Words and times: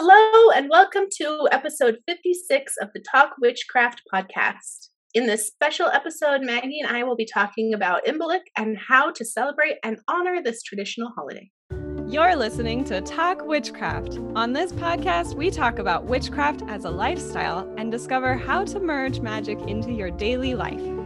Hello, 0.00 0.50
and 0.54 0.70
welcome 0.70 1.06
to 1.16 1.48
episode 1.50 1.98
56 2.06 2.74
of 2.80 2.90
the 2.94 3.02
Talk 3.10 3.32
Witchcraft 3.40 4.00
podcast. 4.14 4.90
In 5.12 5.26
this 5.26 5.48
special 5.48 5.88
episode, 5.88 6.42
Maggie 6.42 6.78
and 6.80 6.96
I 6.96 7.02
will 7.02 7.16
be 7.16 7.26
talking 7.26 7.74
about 7.74 8.04
Imbolc 8.06 8.42
and 8.56 8.78
how 8.78 9.10
to 9.10 9.24
celebrate 9.24 9.78
and 9.82 9.98
honor 10.06 10.40
this 10.40 10.62
traditional 10.62 11.10
holiday. 11.16 11.50
You're 12.06 12.36
listening 12.36 12.84
to 12.84 13.00
Talk 13.00 13.44
Witchcraft. 13.44 14.20
On 14.36 14.52
this 14.52 14.70
podcast, 14.70 15.34
we 15.34 15.50
talk 15.50 15.80
about 15.80 16.04
witchcraft 16.04 16.62
as 16.68 16.84
a 16.84 16.90
lifestyle 16.90 17.68
and 17.76 17.90
discover 17.90 18.36
how 18.36 18.64
to 18.66 18.78
merge 18.78 19.18
magic 19.18 19.58
into 19.62 19.90
your 19.90 20.12
daily 20.12 20.54
life. 20.54 20.97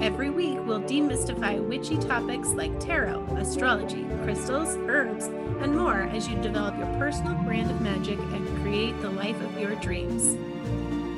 Every 0.00 0.28
week, 0.28 0.58
we'll 0.66 0.82
demystify 0.82 1.58
witchy 1.66 1.96
topics 1.96 2.48
like 2.48 2.78
tarot, 2.78 3.24
astrology, 3.38 4.04
crystals, 4.22 4.76
herbs, 4.88 5.24
and 5.24 5.74
more 5.74 6.02
as 6.02 6.28
you 6.28 6.36
develop 6.42 6.76
your 6.76 6.86
personal 6.98 7.34
brand 7.44 7.70
of 7.70 7.80
magic 7.80 8.18
and 8.18 8.62
create 8.62 9.00
the 9.00 9.08
life 9.08 9.40
of 9.40 9.58
your 9.58 9.74
dreams. 9.76 10.36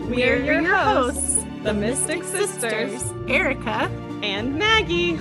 We're 0.08 0.42
your 0.42 0.62
hosts, 0.62 1.44
the 1.64 1.74
Mystic 1.74 2.22
Sisters, 2.22 3.04
Erica 3.28 3.90
and 4.22 4.56
Maggie. 4.56 5.18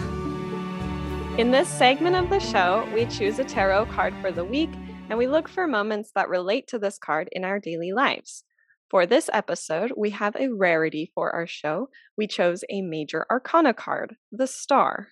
In 1.41 1.49
this 1.49 1.67
segment 1.67 2.15
of 2.15 2.29
the 2.29 2.39
show, 2.39 2.87
we 2.93 3.05
choose 3.07 3.39
a 3.39 3.43
tarot 3.43 3.87
card 3.87 4.13
for 4.21 4.31
the 4.31 4.45
week 4.45 4.69
and 5.09 5.17
we 5.17 5.27
look 5.27 5.49
for 5.49 5.67
moments 5.67 6.11
that 6.13 6.29
relate 6.29 6.67
to 6.67 6.79
this 6.79 6.99
card 6.99 7.27
in 7.31 7.43
our 7.43 7.59
daily 7.59 7.91
lives. 7.91 8.43
For 8.89 9.05
this 9.05 9.29
episode, 9.33 9.91
we 9.97 10.11
have 10.11 10.35
a 10.37 10.47
rarity 10.47 11.11
for 11.13 11.33
our 11.35 11.45
show. 11.45 11.89
We 12.17 12.25
chose 12.25 12.63
a 12.69 12.81
major 12.81 13.25
arcana 13.29 13.73
card, 13.73 14.15
the 14.31 14.47
Star. 14.47 15.09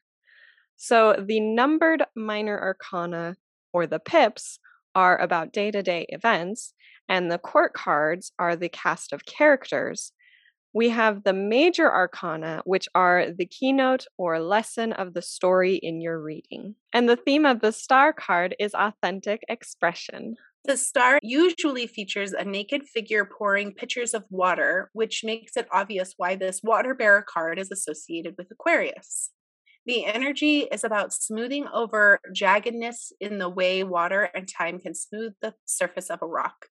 So, 0.77 1.13
the 1.13 1.41
numbered 1.41 2.03
minor 2.15 2.59
arcana, 2.59 3.35
or 3.73 3.85
the 3.85 3.99
pips, 3.99 4.59
are 4.93 5.17
about 5.17 5.51
day 5.51 5.71
to 5.71 5.83
day 5.83 6.05
events, 6.07 6.73
and 7.09 7.29
the 7.29 7.37
court 7.37 7.73
cards 7.73 8.31
are 8.39 8.55
the 8.55 8.69
cast 8.69 9.11
of 9.11 9.25
characters. 9.25 10.13
We 10.73 10.89
have 10.89 11.23
the 11.23 11.33
major 11.33 11.91
arcana, 11.91 12.61
which 12.65 12.87
are 12.95 13.27
the 13.31 13.45
keynote 13.45 14.05
or 14.17 14.39
lesson 14.39 14.93
of 14.93 15.13
the 15.13 15.21
story 15.21 15.75
in 15.75 16.01
your 16.01 16.21
reading. 16.21 16.75
And 16.93 17.07
the 17.07 17.15
theme 17.15 17.45
of 17.45 17.59
the 17.61 17.71
star 17.71 18.13
card 18.13 18.55
is 18.59 18.73
authentic 18.73 19.43
expression. 19.49 20.35
The 20.65 20.77
star 20.77 21.19
usually 21.21 21.85
features 21.85 22.33
a 22.33 22.43
naked 22.43 22.87
figure 22.87 23.23
pouring 23.23 23.73
pitchers 23.73 24.15
of 24.15 24.23
water, 24.31 24.89
which 24.93 25.23
makes 25.23 25.55
it 25.55 25.67
obvious 25.71 26.15
why 26.17 26.35
this 26.35 26.61
water 26.63 26.95
bearer 26.95 27.21
card 27.21 27.59
is 27.59 27.71
associated 27.71 28.33
with 28.35 28.47
Aquarius. 28.49 29.29
The 29.85 30.05
energy 30.05 30.61
is 30.61 30.83
about 30.83 31.13
smoothing 31.13 31.67
over 31.71 32.19
jaggedness 32.33 33.11
in 33.19 33.37
the 33.37 33.47
way 33.47 33.83
water 33.83 34.23
and 34.33 34.47
time 34.47 34.79
can 34.79 34.95
smooth 34.95 35.33
the 35.39 35.53
surface 35.65 36.09
of 36.09 36.23
a 36.23 36.27
rock. 36.27 36.65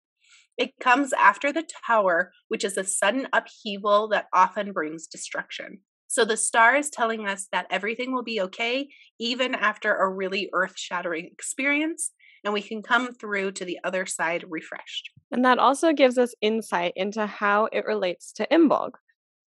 It 0.58 0.72
comes 0.80 1.12
after 1.12 1.52
the 1.52 1.68
tower, 1.86 2.32
which 2.48 2.64
is 2.64 2.76
a 2.76 2.82
sudden 2.82 3.28
upheaval 3.32 4.08
that 4.08 4.26
often 4.32 4.72
brings 4.72 5.06
destruction. 5.06 5.82
So 6.08 6.24
the 6.24 6.36
star 6.36 6.74
is 6.74 6.90
telling 6.90 7.28
us 7.28 7.46
that 7.52 7.66
everything 7.70 8.12
will 8.12 8.24
be 8.24 8.40
okay, 8.40 8.88
even 9.20 9.54
after 9.54 9.94
a 9.94 10.08
really 10.08 10.50
earth 10.52 10.74
shattering 10.76 11.28
experience, 11.32 12.10
and 12.44 12.52
we 12.52 12.62
can 12.62 12.82
come 12.82 13.12
through 13.12 13.52
to 13.52 13.64
the 13.64 13.78
other 13.84 14.06
side 14.06 14.44
refreshed. 14.48 15.10
And 15.32 15.44
that 15.44 15.58
also 15.58 15.92
gives 15.92 16.18
us 16.18 16.34
insight 16.40 16.92
into 16.94 17.26
how 17.26 17.68
it 17.72 17.86
relates 17.86 18.32
to 18.34 18.46
Imbolc. 18.50 18.92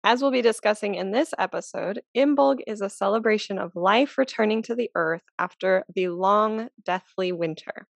As 0.04 0.20
we'll 0.20 0.30
be 0.30 0.42
discussing 0.42 0.94
in 0.94 1.10
this 1.10 1.32
episode, 1.38 2.02
Imbolc 2.16 2.60
is 2.66 2.80
a 2.80 2.90
celebration 2.90 3.58
of 3.58 3.74
life 3.74 4.18
returning 4.18 4.62
to 4.62 4.74
the 4.74 4.90
earth 4.94 5.22
after 5.38 5.84
the 5.94 6.08
long, 6.08 6.68
deathly 6.84 7.32
winter. 7.32 7.86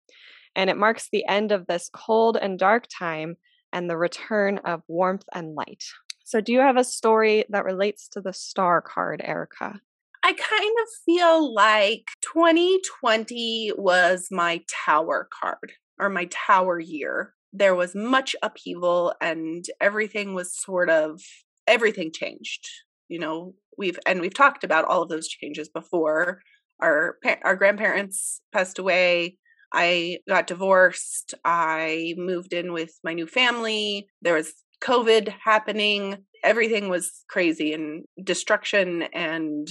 And 0.56 0.70
it 0.70 0.76
marks 0.76 1.08
the 1.12 1.26
end 1.26 1.52
of 1.52 1.66
this 1.66 1.90
cold 1.92 2.36
and 2.36 2.58
dark 2.58 2.86
time 2.88 3.36
and 3.72 3.88
the 3.88 3.96
return 3.96 4.58
of 4.64 4.82
warmth 4.88 5.26
and 5.34 5.54
light. 5.54 5.84
So, 6.24 6.40
do 6.40 6.52
you 6.52 6.60
have 6.60 6.76
a 6.76 6.84
story 6.84 7.44
that 7.50 7.64
relates 7.64 8.08
to 8.08 8.20
the 8.20 8.32
star 8.32 8.80
card, 8.80 9.20
Erica? 9.24 9.80
I 10.24 10.32
kind 10.32 10.74
of 10.82 10.88
feel 11.04 11.54
like 11.54 12.04
2020 12.22 13.72
was 13.76 14.28
my 14.30 14.62
tower 14.86 15.28
card 15.40 15.72
or 15.98 16.08
my 16.08 16.28
tower 16.30 16.78
year. 16.78 17.34
There 17.52 17.74
was 17.74 17.94
much 17.94 18.36
upheaval 18.42 19.14
and 19.20 19.64
everything 19.80 20.34
was 20.34 20.58
sort 20.60 20.90
of 20.90 21.20
everything 21.66 22.12
changed. 22.12 22.68
You 23.08 23.20
know, 23.20 23.54
we've 23.76 23.98
and 24.06 24.20
we've 24.20 24.34
talked 24.34 24.64
about 24.64 24.84
all 24.84 25.02
of 25.02 25.08
those 25.08 25.28
changes 25.28 25.68
before. 25.68 26.42
Our 26.80 27.16
our 27.42 27.56
grandparents 27.56 28.40
passed 28.52 28.78
away. 28.78 29.38
I 29.72 30.18
got 30.28 30.46
divorced. 30.46 31.34
I 31.44 32.14
moved 32.16 32.52
in 32.52 32.72
with 32.72 32.92
my 33.04 33.12
new 33.12 33.26
family. 33.26 34.08
There 34.22 34.34
was 34.34 34.52
COVID 34.82 35.34
happening. 35.44 36.24
Everything 36.44 36.88
was 36.88 37.24
crazy 37.28 37.72
and 37.72 38.04
destruction 38.22 39.02
and 39.12 39.68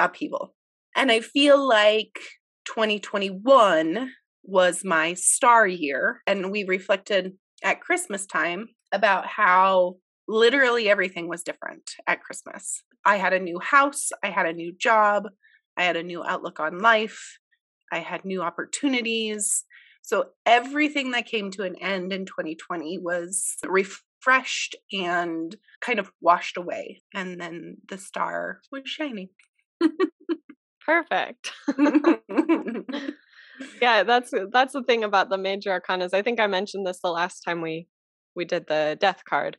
upheaval. 0.00 0.54
And 0.96 1.12
I 1.12 1.20
feel 1.20 1.66
like 1.66 2.18
2021 2.66 4.10
was 4.42 4.84
my 4.84 5.14
star 5.14 5.66
year. 5.66 6.22
And 6.26 6.50
we 6.50 6.64
reflected 6.64 7.34
at 7.62 7.80
Christmas 7.80 8.26
time 8.26 8.68
about 8.92 9.26
how 9.26 9.96
literally 10.26 10.88
everything 10.88 11.28
was 11.28 11.42
different 11.42 11.92
at 12.06 12.22
Christmas. 12.22 12.82
I 13.04 13.16
had 13.16 13.32
a 13.32 13.40
new 13.40 13.58
house, 13.58 14.10
I 14.22 14.30
had 14.30 14.46
a 14.46 14.52
new 14.52 14.72
job, 14.72 15.28
I 15.76 15.84
had 15.84 15.96
a 15.96 16.02
new 16.02 16.22
outlook 16.22 16.60
on 16.60 16.78
life, 16.78 17.38
I 17.92 17.98
had 17.98 18.24
new 18.24 18.42
opportunities. 18.42 19.64
So 20.02 20.30
everything 20.46 21.10
that 21.12 21.26
came 21.26 21.50
to 21.52 21.62
an 21.62 21.76
end 21.76 22.12
in 22.12 22.26
2020 22.26 22.98
was 22.98 23.56
refreshed 23.64 24.76
and 24.92 25.54
kind 25.80 25.98
of 25.98 26.10
washed 26.20 26.56
away. 26.56 27.02
And 27.14 27.40
then 27.40 27.76
the 27.88 27.98
star 27.98 28.60
was 28.70 28.82
shining. 28.84 29.28
Perfect. 30.84 31.52
yeah, 33.82 34.02
that's 34.02 34.32
that's 34.52 34.72
the 34.72 34.82
thing 34.82 35.04
about 35.04 35.28
the 35.28 35.38
major 35.38 35.78
arcanas. 35.78 36.14
I 36.14 36.22
think 36.22 36.40
I 36.40 36.46
mentioned 36.46 36.86
this 36.86 37.00
the 37.02 37.10
last 37.10 37.40
time 37.40 37.60
we 37.60 37.86
we 38.34 38.44
did 38.44 38.66
the 38.66 38.96
death 39.00 39.22
card, 39.28 39.56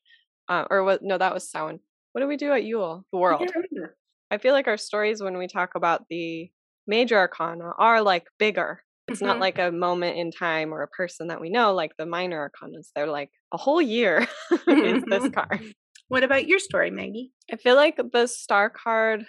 uh, 0.47 0.65
or 0.69 0.83
what? 0.83 1.03
No, 1.03 1.17
that 1.17 1.33
was 1.33 1.49
Samhain. 1.49 1.79
What 2.13 2.21
do 2.21 2.27
we 2.27 2.37
do 2.37 2.51
at 2.51 2.63
Yule? 2.63 3.05
The 3.11 3.17
world. 3.17 3.49
I, 3.49 4.35
I 4.35 4.37
feel 4.37 4.53
like 4.53 4.67
our 4.67 4.77
stories 4.77 5.21
when 5.21 5.37
we 5.37 5.47
talk 5.47 5.75
about 5.75 6.05
the 6.09 6.49
major 6.87 7.17
arcana 7.17 7.71
are 7.77 8.01
like 8.01 8.27
bigger. 8.37 8.83
It's 9.07 9.19
mm-hmm. 9.19 9.27
not 9.27 9.39
like 9.39 9.59
a 9.59 9.71
moment 9.71 10.17
in 10.17 10.31
time 10.31 10.73
or 10.73 10.81
a 10.81 10.87
person 10.87 11.27
that 11.27 11.41
we 11.41 11.49
know, 11.49 11.73
like 11.73 11.91
the 11.97 12.05
minor 12.05 12.49
arcanas. 12.49 12.89
They're 12.95 13.07
like 13.07 13.29
a 13.51 13.57
whole 13.57 13.81
year 13.81 14.27
is 14.67 15.03
this 15.05 15.29
card. 15.29 15.73
What 16.07 16.23
about 16.23 16.47
your 16.47 16.59
story, 16.59 16.91
Maggie? 16.91 17.31
I 17.51 17.55
feel 17.55 17.75
like 17.75 17.99
the 18.11 18.27
star 18.27 18.69
card 18.69 19.25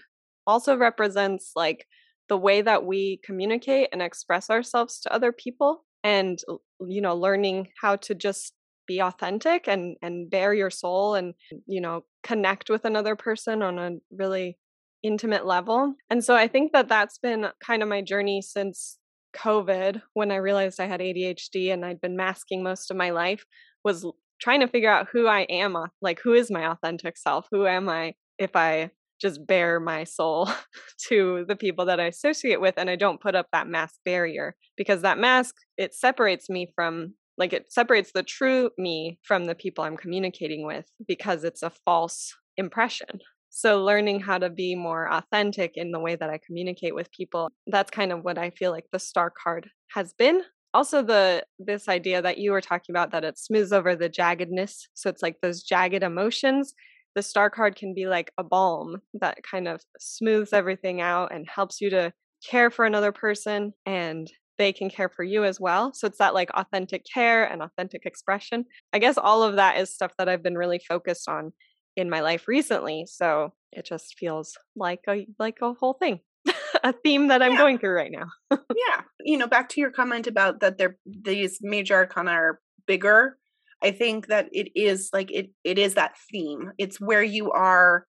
also 0.47 0.77
represents 0.77 1.53
like 1.57 1.87
the 2.29 2.37
way 2.37 2.63
that 2.63 2.85
we 2.85 3.21
communicate 3.25 3.89
and 3.93 4.01
express 4.01 4.49
ourselves 4.51 5.01
to 5.01 5.13
other 5.13 5.33
people 5.33 5.85
and 6.05 6.41
you 6.81 7.01
know 7.01 7.15
learning 7.15 7.69
how 7.81 7.97
to 7.97 8.15
just 8.15 8.55
be 8.87 9.01
authentic 9.01 9.69
and 9.69 9.97
and 10.03 10.31
bare 10.31 10.55
your 10.55 10.71
soul 10.71 11.15
and 11.15 11.35
you 11.67 11.81
know 11.81 12.05
connect 12.23 12.71
with 12.71 12.85
another 12.85 13.17
person 13.17 13.63
on 13.63 13.79
a 13.79 13.91
really 14.11 14.57
intimate 15.03 15.45
level. 15.45 15.95
And 16.11 16.25
so 16.25 16.35
i 16.35 16.49
think 16.49 16.73
that 16.73 16.89
that's 16.89 17.19
been 17.19 17.49
kind 17.65 17.83
of 17.83 17.89
my 17.89 18.03
journey 18.03 18.43
since 18.43 18.99
covid 19.35 20.03
when 20.13 20.31
i 20.31 20.37
realized 20.37 20.79
i 20.79 20.85
had 20.87 21.01
adhd 21.01 21.73
and 21.73 21.87
i'd 21.87 22.03
been 22.03 22.17
masking 22.19 22.63
most 22.63 22.91
of 22.91 22.99
my 22.99 23.11
life 23.11 23.47
was 23.83 24.05
trying 24.39 24.61
to 24.61 24.69
figure 24.69 24.91
out 24.91 25.09
who 25.11 25.27
i 25.27 25.41
am 25.43 25.75
uh, 25.75 25.87
like 26.03 26.21
who 26.21 26.35
is 26.35 26.51
my 26.51 26.67
authentic 26.71 27.17
self? 27.17 27.47
Who 27.51 27.67
am 27.67 27.89
i 27.89 28.15
if 28.39 28.55
i 28.55 28.91
just 29.23 29.47
bare 29.47 29.79
my 29.79 30.05
soul 30.05 30.51
to 31.09 31.45
the 31.49 31.57
people 31.57 31.87
that 31.87 32.01
I 32.01 32.07
associate 32.07 32.61
with 32.61 32.75
and 32.77 32.91
I 32.91 32.97
don't 32.97 33.21
put 33.21 33.37
up 33.37 33.47
that 33.53 33.69
mask 33.69 33.95
barrier 34.05 34.57
because 34.77 35.03
that 35.03 35.19
mask 35.19 35.55
it 35.79 35.95
separates 35.95 36.51
me 36.51 36.73
from 36.75 37.15
like 37.39 37.53
it 37.53 37.73
separates 37.73 38.11
the 38.13 38.25
true 38.25 38.71
me 38.77 39.19
from 39.23 39.47
the 39.47 39.55
people 39.55 39.85
I'm 39.85 39.97
communicating 39.97 40.67
with 40.67 40.85
because 41.07 41.45
it's 41.45 41.63
a 41.63 41.73
false 41.87 42.35
impression. 42.57 43.21
So 43.49 43.83
learning 43.83 44.21
how 44.21 44.39
to 44.39 44.51
be 44.51 44.75
more 44.75 45.11
authentic 45.13 45.73
in 45.77 45.93
the 45.93 46.01
way 46.01 46.17
that 46.17 46.31
I 46.31 46.41
communicate 46.45 46.95
with 46.95 47.13
people 47.13 47.49
that's 47.69 47.91
kind 47.91 48.13
of 48.13 48.25
what 48.25 48.39
I 48.39 48.51
feel 48.51 48.73
like 48.73 48.87
the 48.93 48.99
star 48.99 49.33
card 49.43 49.71
has 49.95 50.13
been 50.13 50.43
also 50.75 51.03
the 51.03 51.45
this 51.59 51.89
idea 51.89 52.23
that 52.23 52.39
you 52.39 52.51
were 52.51 52.61
talking 52.61 52.93
about 52.93 53.13
that 53.13 53.25
it 53.25 53.39
smooths 53.39 53.73
over 53.73 53.95
the 53.95 54.09
jaggedness 54.09 54.87
so 54.95 55.11
it's 55.11 55.23
like 55.23 55.37
those 55.43 55.63
jagged 55.63 56.03
emotions 56.03 56.75
the 57.15 57.23
star 57.23 57.51
card 57.51 57.77
can 57.77 57.95
be 57.95 58.07
like 58.07 58.33
a 58.39 58.45
balm 58.45 59.03
that 59.21 59.39
kind 59.43 59.69
of 59.69 59.83
smooths 59.99 60.53
everything 60.53 61.01
out 61.01 61.33
and 61.35 61.47
helps 61.49 61.81
you 61.81 61.91
to 61.91 62.13
care 62.49 62.71
for 62.71 62.85
another 62.85 63.13
person 63.13 63.73
and 63.87 64.31
they 64.59 64.73
can 64.73 64.91
care 64.91 65.09
for 65.09 65.25
you 65.25 65.45
as 65.45 65.59
well. 65.61 65.93
So 65.95 66.07
it's 66.07 66.19
that 66.19 66.35
like 66.35 66.51
authentic 66.51 67.05
care 67.13 67.45
and 67.45 67.63
authentic 67.63 68.05
expression. 68.05 68.65
I 68.93 68.99
guess 68.99 69.17
all 69.19 69.43
of 69.43 69.57
that 69.57 69.79
is 69.79 69.93
stuff 69.93 70.13
that 70.19 70.29
I've 70.29 70.43
been 70.43 70.59
really 70.59 70.81
focused 70.87 71.29
on 71.29 71.53
in 71.97 72.09
my 72.09 72.21
life 72.21 72.49
recently. 72.49 73.07
So 73.09 73.53
it 73.73 73.87
just 73.87 74.17
feels 74.19 74.57
like 74.77 75.01
a 75.09 75.27
like 75.39 75.59
a 75.63 75.73
whole 75.73 75.95
thing. 75.95 76.21
a 76.85 76.93
theme 76.93 77.29
that 77.29 77.43
I'm 77.43 77.53
yeah. 77.53 77.59
going 77.59 77.79
through 77.79 77.95
right 77.95 78.13
now. 78.13 78.27
yeah. 78.51 79.03
You 79.21 79.39
know, 79.39 79.47
back 79.47 79.69
to 79.71 79.81
your 79.81 79.91
comment 79.91 80.27
about 80.27 80.61
that 80.61 80.79
there 80.79 80.97
these 81.07 81.59
major 81.61 81.95
arcana 81.95 82.33
are 82.33 82.61
bigger 82.87 83.39
I 83.83 83.91
think 83.91 84.29
that 84.29 84.49
it 84.53 84.69
is 84.75 85.11
like 85.13 85.31
it 85.31 85.51
it 85.65 85.79
is 85.79 85.95
that 85.95 86.17
theme. 86.31 86.73
It's 86.79 87.01
where 87.01 87.23
you 87.23 87.51
are 87.51 88.07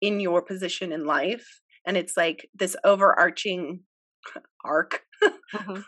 in 0.00 0.20
your 0.20 0.42
position 0.42 0.92
in 0.92 1.06
life 1.06 1.46
and 1.86 1.96
it's 1.96 2.16
like 2.16 2.48
this 2.54 2.76
overarching 2.84 3.80
arc 4.64 5.02
mm-hmm. 5.22 5.80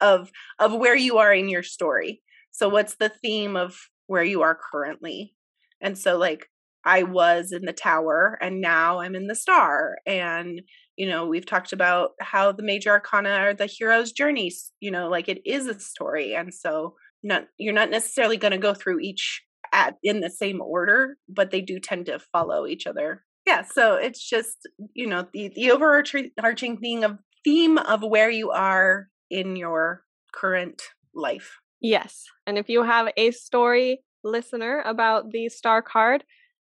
of 0.00 0.30
of 0.58 0.74
where 0.74 0.96
you 0.96 1.18
are 1.18 1.32
in 1.32 1.48
your 1.48 1.62
story. 1.62 2.20
So 2.50 2.68
what's 2.68 2.96
the 2.96 3.08
theme 3.08 3.56
of 3.56 3.76
where 4.06 4.24
you 4.24 4.42
are 4.42 4.58
currently? 4.70 5.34
And 5.80 5.96
so 5.96 6.18
like 6.18 6.48
I 6.84 7.04
was 7.04 7.52
in 7.52 7.62
the 7.64 7.72
tower 7.72 8.38
and 8.40 8.60
now 8.60 9.00
I'm 9.00 9.14
in 9.14 9.28
the 9.28 9.34
star. 9.34 9.98
And, 10.06 10.62
you 10.96 11.08
know, 11.08 11.26
we've 11.26 11.46
talked 11.46 11.72
about 11.72 12.10
how 12.20 12.52
the 12.52 12.62
major 12.62 12.90
arcana 12.90 13.30
are 13.30 13.54
the 13.54 13.66
hero's 13.66 14.12
journeys, 14.12 14.72
you 14.80 14.90
know, 14.90 15.08
like 15.08 15.28
it 15.28 15.40
is 15.46 15.66
a 15.66 15.78
story. 15.78 16.34
And 16.34 16.52
so 16.52 16.94
not 17.22 17.44
you're 17.58 17.74
not 17.74 17.90
necessarily 17.90 18.36
going 18.36 18.52
to 18.52 18.58
go 18.58 18.74
through 18.74 19.00
each 19.00 19.42
at 19.72 19.96
in 20.02 20.20
the 20.20 20.30
same 20.30 20.60
order, 20.60 21.16
but 21.28 21.50
they 21.50 21.60
do 21.60 21.78
tend 21.78 22.06
to 22.06 22.18
follow 22.18 22.66
each 22.66 22.86
other. 22.86 23.24
Yeah, 23.46 23.62
so 23.62 23.94
it's 23.94 24.28
just, 24.28 24.68
you 24.94 25.06
know, 25.06 25.26
the 25.32 25.50
the 25.54 25.72
overarching 25.72 26.78
theme 26.78 27.02
of 27.02 27.18
theme 27.44 27.78
of 27.78 28.02
where 28.02 28.30
you 28.30 28.50
are 28.50 29.08
in 29.30 29.56
your 29.56 30.04
current 30.32 30.82
life. 31.14 31.58
Yes. 31.80 32.24
And 32.46 32.56
if 32.56 32.68
you 32.68 32.84
have 32.84 33.08
a 33.16 33.32
story 33.32 34.02
listener 34.22 34.82
about 34.84 35.32
the 35.32 35.48
star 35.48 35.82
card, 35.82 36.22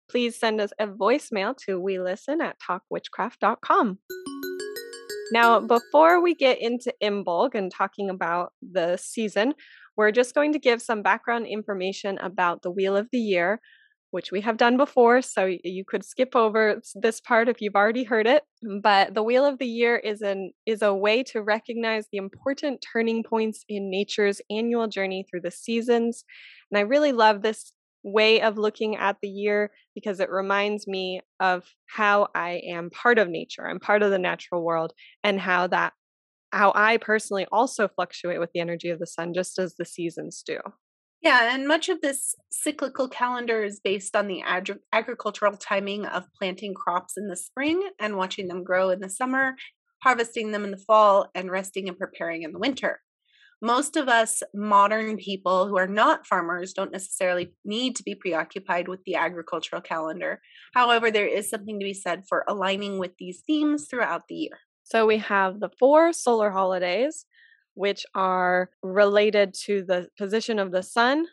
please 0.09 0.39
send 0.39 0.61
us 0.61 0.71
a 0.79 0.87
voicemail 0.87 1.57
to 1.67 1.81
we 1.81 1.99
listen 1.99 2.41
at 2.41 2.57
talkwitchcraft.com. 2.61 3.99
Now, 5.31 5.61
before 5.61 6.23
we 6.23 6.35
get 6.35 6.61
into 6.61 6.95
Imbolc 7.03 7.55
and 7.55 7.71
talking 7.71 8.09
about 8.09 8.53
the 8.63 8.97
season, 8.97 9.55
we're 9.99 10.13
just 10.13 10.33
going 10.33 10.53
to 10.53 10.61
give 10.61 10.81
some 10.81 11.03
background 11.03 11.47
information 11.47 12.19
about 12.19 12.63
the 12.63 12.71
Wheel 12.71 12.97
of 12.97 13.09
the 13.11 13.19
Year, 13.19 13.61
which 14.13 14.31
we 14.31 14.41
have 14.43 14.57
done 14.57 14.77
before, 14.77 15.21
so 15.21 15.45
you 15.65 15.85
could 15.85 16.05
skip 16.05 16.37
over 16.37 16.81
this 16.95 17.21
part 17.21 17.49
if 17.49 17.61
you've 17.61 17.75
already 17.75 18.05
heard 18.05 18.29
it. 18.29 18.45
But 18.81 19.15
the 19.15 19.25
Wheel 19.25 19.45
of 19.45 19.59
the 19.59 19.67
Year 19.67 19.97
is 19.97 20.23
an 20.23 20.53
is 20.67 20.83
a 20.83 20.95
way 20.95 21.25
to 21.25 21.43
recognize 21.43 22.07
the 22.13 22.19
important 22.19 22.83
turning 22.93 23.25
points 23.25 23.65
in 23.69 23.91
nature's 23.91 24.41
annual 24.49 24.87
journey 24.87 25.27
through 25.29 25.41
the 25.41 25.51
seasons. 25.51 26.25
And 26.71 26.79
I 26.79 26.83
really 26.83 27.13
love 27.13 27.43
this 27.43 27.73
way 28.05 28.41
of 28.41 28.57
looking 28.57 28.95
at 28.95 29.17
the 29.21 29.29
year 29.29 29.73
because 29.97 30.21
it 30.21 30.31
reminds 30.31 30.87
me 30.87 31.21
of 31.41 31.65
how 31.87 32.29
I 32.37 32.63
am 32.69 32.91
part 32.91 33.19
of 33.19 33.29
nature. 33.29 33.67
I'm 33.67 33.81
part 33.81 34.05
of 34.05 34.13
the 34.13 34.19
natural 34.21 34.65
world 34.65 34.93
and 35.25 35.41
how 35.41 35.67
that 35.67 35.93
how 36.53 36.73
I 36.75 36.97
personally 36.97 37.47
also 37.53 37.89
fluctuate 37.89 38.41
with 38.41 38.51
the 38.53 38.61
energy 38.61 38.91
of 38.91 38.99
the 38.99 39.07
sun 39.07 39.35
just 39.35 39.59
as 39.59 39.75
the 39.75 39.85
seasons 39.85 40.43
do. 40.45 40.59
Yeah, 41.21 41.53
and 41.53 41.67
much 41.67 41.89
of 41.89 42.01
this 42.01 42.35
cyclical 42.51 43.09
calendar 43.09 43.65
is 43.65 43.81
based 43.83 44.15
on 44.15 44.29
the 44.29 44.43
ag- 44.43 44.79
agricultural 44.93 45.57
timing 45.57 46.07
of 46.07 46.33
planting 46.39 46.75
crops 46.75 47.17
in 47.17 47.27
the 47.27 47.37
spring 47.37 47.89
and 47.99 48.17
watching 48.17 48.47
them 48.47 48.63
grow 48.63 48.91
in 48.91 49.01
the 49.01 49.11
summer, 49.11 49.57
harvesting 50.03 50.53
them 50.53 50.65
in 50.65 50.71
the 50.71 50.85
fall, 50.87 51.29
and 51.35 51.51
resting 51.51 51.89
and 51.89 51.99
preparing 51.99 52.43
in 52.43 52.53
the 52.53 52.59
winter 52.59 53.01
most 53.61 53.97
of 53.97 54.09
us 54.09 54.43
modern 54.55 55.17
people 55.17 55.67
who 55.67 55.77
are 55.77 55.89
not 55.89 56.27
farmers 56.27 56.73
don't 56.73 56.93
necessarily 56.93 57.53
need 57.65 57.97
to 57.97 58.03
be 58.03 58.15
preoccupied 58.15 58.89
with 58.89 59.03
the 59.05 59.17
agricultural 59.17 59.83
calendar. 59.83 60.41
However, 60.75 61.11
there 61.11 61.27
is 61.27 61.51
something 61.51 61.81
to 61.81 61.85
be 61.85 61.95
said 61.95 62.23
for 62.29 62.45
aligning 62.49 62.99
with 62.99 63.13
these 63.19 63.43
themes 63.47 63.87
throughout 63.91 64.29
the 64.29 64.37
year. 64.37 64.59
So 64.89 65.05
we 65.05 65.19
have 65.19 65.61
the 65.61 65.69
four 65.79 66.15
solar 66.15 66.51
holidays, 66.51 67.27
which 67.75 68.07
are 68.15 68.71
related 68.83 69.53
to 69.67 69.85
the 69.85 70.09
position 70.17 70.59
of 70.59 70.73
the 70.73 70.83
sun, 70.83 71.27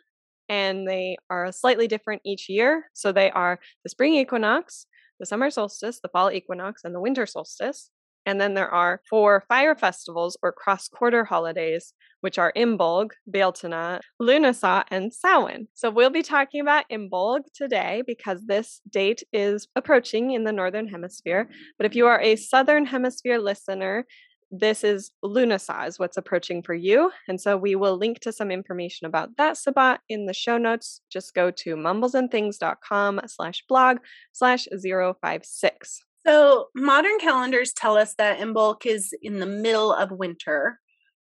and 0.50 0.86
they 0.86 1.16
are 1.30 1.50
slightly 1.52 1.88
different 1.88 2.20
each 2.22 2.50
year. 2.50 2.90
So 2.92 3.12
they 3.12 3.30
are 3.30 3.58
the 3.82 3.88
spring 3.88 4.12
equinox, 4.14 4.86
the 5.18 5.24
summer 5.24 5.48
solstice, 5.48 6.00
the 6.02 6.10
fall 6.10 6.30
equinox, 6.30 6.82
and 6.84 6.94
the 6.94 7.00
winter 7.00 7.24
solstice. 7.24 7.90
And 8.26 8.40
then 8.40 8.54
there 8.54 8.68
are 8.68 9.00
four 9.08 9.44
fire 9.48 9.76
festivals 9.76 10.36
or 10.42 10.52
cross 10.52 10.88
quarter 10.88 11.24
holidays, 11.24 11.94
which 12.20 12.38
are 12.38 12.52
Imbolc, 12.56 13.10
Bealtaine, 13.30 14.00
Lunasa, 14.20 14.84
and 14.90 15.14
Samhain. 15.14 15.68
So 15.74 15.90
we'll 15.90 16.10
be 16.10 16.24
talking 16.24 16.60
about 16.60 16.84
Imbolc 16.90 17.42
today 17.54 18.02
because 18.04 18.44
this 18.46 18.80
date 18.90 19.22
is 19.32 19.68
approaching 19.76 20.32
in 20.32 20.42
the 20.42 20.52
Northern 20.52 20.88
Hemisphere. 20.88 21.48
But 21.78 21.86
if 21.86 21.94
you 21.94 22.06
are 22.06 22.20
a 22.20 22.34
Southern 22.34 22.84
Hemisphere 22.86 23.38
listener, 23.38 24.06
this 24.50 24.84
is 24.84 25.10
Lunasa 25.24 25.86
is 25.88 25.98
what's 25.98 26.16
approaching 26.16 26.62
for 26.62 26.74
you. 26.74 27.10
And 27.28 27.40
so 27.40 27.56
we 27.56 27.74
will 27.74 27.96
link 27.96 28.20
to 28.20 28.32
some 28.32 28.50
information 28.50 29.06
about 29.06 29.36
that 29.38 29.56
Sabbat 29.56 30.00
in 30.08 30.26
the 30.26 30.32
show 30.32 30.56
notes. 30.58 31.00
Just 31.10 31.34
go 31.34 31.50
to 31.50 31.76
mumblesandthings.com 31.76 33.20
slash 33.26 33.64
blog 33.68 33.98
slash 34.32 34.68
056. 34.70 36.05
So, 36.26 36.70
modern 36.74 37.18
calendars 37.20 37.72
tell 37.72 37.96
us 37.96 38.14
that 38.18 38.40
Imbolc 38.40 38.84
is 38.84 39.14
in 39.22 39.38
the 39.38 39.46
middle 39.46 39.92
of 39.92 40.10
winter, 40.10 40.80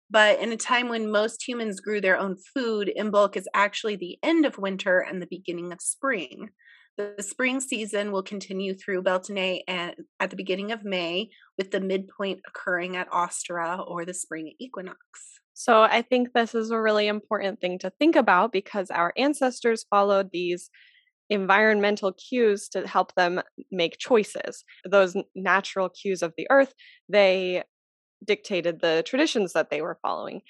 but 0.09 0.39
in 0.39 0.51
a 0.51 0.57
time 0.57 0.89
when 0.89 1.11
most 1.11 1.47
humans 1.47 1.79
grew 1.79 2.01
their 2.01 2.17
own 2.17 2.37
food, 2.55 2.91
Imbolc 2.97 3.35
is 3.35 3.47
actually 3.53 3.97
the 3.97 4.17
end 4.23 4.45
of 4.45 4.57
winter 4.57 4.99
and 4.99 5.21
the 5.21 5.27
beginning 5.27 5.71
of 5.71 5.79
spring. 5.79 6.49
The 6.97 7.21
spring 7.21 7.59
season 7.59 8.11
will 8.11 8.23
continue 8.23 8.73
through 8.73 9.03
Beltane 9.03 9.61
and 9.67 9.95
at 10.19 10.31
the 10.31 10.35
beginning 10.37 10.71
of 10.71 10.83
May, 10.83 11.29
with 11.55 11.69
the 11.69 11.81
midpoint 11.81 12.39
occurring 12.47 12.95
at 12.95 13.11
Ostara 13.11 13.87
or 13.87 14.05
the 14.05 14.13
spring 14.13 14.53
equinox. 14.57 14.97
So, 15.53 15.83
I 15.83 16.01
think 16.01 16.33
this 16.33 16.55
is 16.55 16.71
a 16.71 16.81
really 16.81 17.07
important 17.07 17.61
thing 17.61 17.77
to 17.79 17.91
think 17.91 18.15
about 18.15 18.51
because 18.51 18.89
our 18.89 19.13
ancestors 19.17 19.85
followed 19.87 20.31
these 20.31 20.71
environmental 21.29 22.13
cues 22.13 22.69
to 22.69 22.87
help 22.87 23.13
them 23.15 23.41
make 23.71 23.97
choices. 23.97 24.63
Those 24.83 25.15
natural 25.33 25.89
cues 25.89 26.21
of 26.21 26.33
the 26.37 26.47
earth, 26.49 26.73
they 27.09 27.63
dictated 28.23 28.81
the 28.81 29.03
traditions 29.05 29.53
that 29.53 29.69
they 29.69 29.81
were 29.81 29.99
following. 30.01 30.41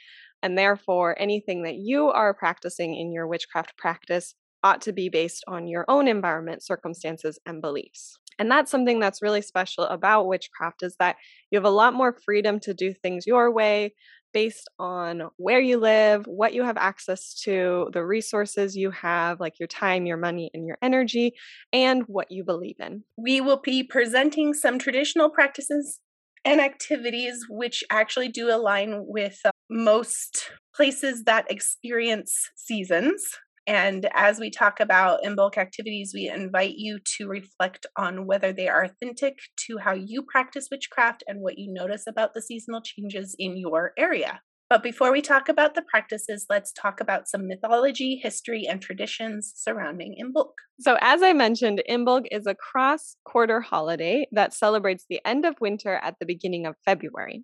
And 0.43 0.57
therefore, 0.57 1.15
anything 1.19 1.63
that 1.63 1.75
you 1.75 2.09
are 2.09 2.33
practicing 2.33 2.95
in 2.95 3.11
your 3.11 3.27
witchcraft 3.27 3.77
practice 3.77 4.35
ought 4.63 4.81
to 4.81 4.93
be 4.93 5.09
based 5.09 5.43
on 5.47 5.67
your 5.67 5.85
own 5.87 6.07
environment, 6.07 6.63
circumstances, 6.63 7.39
and 7.45 7.61
beliefs. 7.61 8.17
And 8.37 8.51
that's 8.51 8.69
something 8.69 8.99
that's 8.99 9.21
really 9.21 9.41
special 9.41 9.85
about 9.85 10.27
witchcraft 10.27 10.83
is 10.83 10.95
that 10.99 11.15
you 11.51 11.57
have 11.57 11.65
a 11.65 11.69
lot 11.69 11.93
more 11.93 12.17
freedom 12.25 12.59
to 12.61 12.73
do 12.73 12.93
things 12.93 13.25
your 13.25 13.51
way, 13.51 13.93
based 14.35 14.69
on 14.79 15.29
where 15.37 15.61
you 15.61 15.77
live, 15.77 16.25
what 16.27 16.53
you 16.53 16.61
have 16.61 16.75
access 16.75 17.33
to, 17.33 17.89
the 17.93 18.05
resources 18.05 18.75
you 18.75 18.91
have, 18.91 19.39
like 19.39 19.61
your 19.61 19.67
time, 19.67 20.05
your 20.05 20.17
money, 20.17 20.51
and 20.53 20.67
your 20.67 20.77
energy, 20.81 21.31
and 21.71 22.03
what 22.07 22.29
you 22.29 22.43
believe 22.43 22.75
in. 22.81 23.01
We 23.15 23.39
will 23.39 23.61
be 23.63 23.81
presenting 23.81 24.53
some 24.53 24.77
traditional 24.77 25.29
practices 25.29 26.01
and 26.43 26.59
activities 26.59 27.45
which 27.49 27.81
actually 27.89 28.27
do 28.27 28.53
align 28.53 29.05
with 29.07 29.39
uh, 29.45 29.51
most 29.69 30.51
places 30.75 31.23
that 31.23 31.49
experience 31.49 32.49
seasons. 32.57 33.25
And 33.67 34.07
as 34.13 34.39
we 34.39 34.51
talk 34.51 34.79
about 34.79 35.23
Imbolc 35.23 35.57
activities, 35.57 36.11
we 36.13 36.29
invite 36.29 36.75
you 36.77 36.99
to 37.17 37.27
reflect 37.27 37.85
on 37.97 38.27
whether 38.27 38.53
they 38.53 38.67
are 38.67 38.83
authentic 38.83 39.39
to 39.67 39.77
how 39.79 39.93
you 39.93 40.23
practice 40.23 40.67
witchcraft 40.69 41.23
and 41.27 41.41
what 41.41 41.57
you 41.57 41.73
notice 41.73 42.03
about 42.07 42.33
the 42.33 42.41
seasonal 42.41 42.81
changes 42.81 43.35
in 43.39 43.57
your 43.57 43.93
area. 43.97 44.41
But 44.69 44.81
before 44.81 45.11
we 45.11 45.21
talk 45.21 45.47
about 45.47 45.75
the 45.75 45.83
practices, 45.83 46.47
let's 46.49 46.73
talk 46.73 46.99
about 46.99 47.27
some 47.27 47.47
mythology, 47.47 48.19
history, 48.21 48.65
and 48.67 48.81
traditions 48.81 49.53
surrounding 49.55 50.15
Imbolc. 50.19 50.53
So, 50.79 50.97
as 51.01 51.21
I 51.21 51.33
mentioned, 51.33 51.83
Imbolc 51.87 52.25
is 52.31 52.47
a 52.47 52.55
cross 52.55 53.15
quarter 53.25 53.61
holiday 53.61 54.27
that 54.31 54.55
celebrates 54.55 55.05
the 55.07 55.21
end 55.23 55.45
of 55.45 55.55
winter 55.61 55.99
at 56.01 56.15
the 56.19 56.25
beginning 56.25 56.65
of 56.65 56.75
February. 56.83 57.43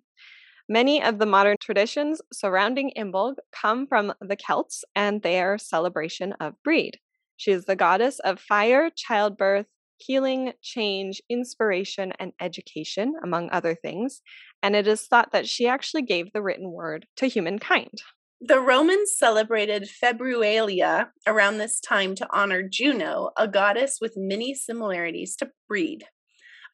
Many 0.68 1.02
of 1.02 1.18
the 1.18 1.26
modern 1.26 1.56
traditions 1.60 2.20
surrounding 2.32 2.92
Imbolg 2.96 3.36
come 3.52 3.86
from 3.86 4.12
the 4.20 4.36
Celts 4.36 4.84
and 4.94 5.22
their 5.22 5.58
celebration 5.58 6.32
of 6.40 6.54
Breed. 6.62 6.98
She 7.36 7.50
is 7.50 7.64
the 7.64 7.76
goddess 7.76 8.20
of 8.20 8.38
fire, 8.38 8.90
childbirth, 8.94 9.66
healing, 9.98 10.52
change, 10.62 11.20
inspiration, 11.28 12.12
and 12.18 12.32
education, 12.40 13.14
among 13.22 13.50
other 13.50 13.74
things. 13.74 14.22
And 14.62 14.76
it 14.76 14.86
is 14.86 15.06
thought 15.06 15.32
that 15.32 15.48
she 15.48 15.66
actually 15.66 16.02
gave 16.02 16.32
the 16.32 16.42
written 16.42 16.70
word 16.70 17.06
to 17.16 17.26
humankind. 17.26 18.02
The 18.40 18.60
Romans 18.60 19.12
celebrated 19.16 19.88
Februalia 19.88 21.10
around 21.26 21.58
this 21.58 21.80
time 21.80 22.14
to 22.16 22.26
honor 22.32 22.62
Juno, 22.68 23.30
a 23.36 23.46
goddess 23.46 23.98
with 24.00 24.14
many 24.16 24.54
similarities 24.54 25.36
to 25.36 25.50
Breed. 25.68 26.04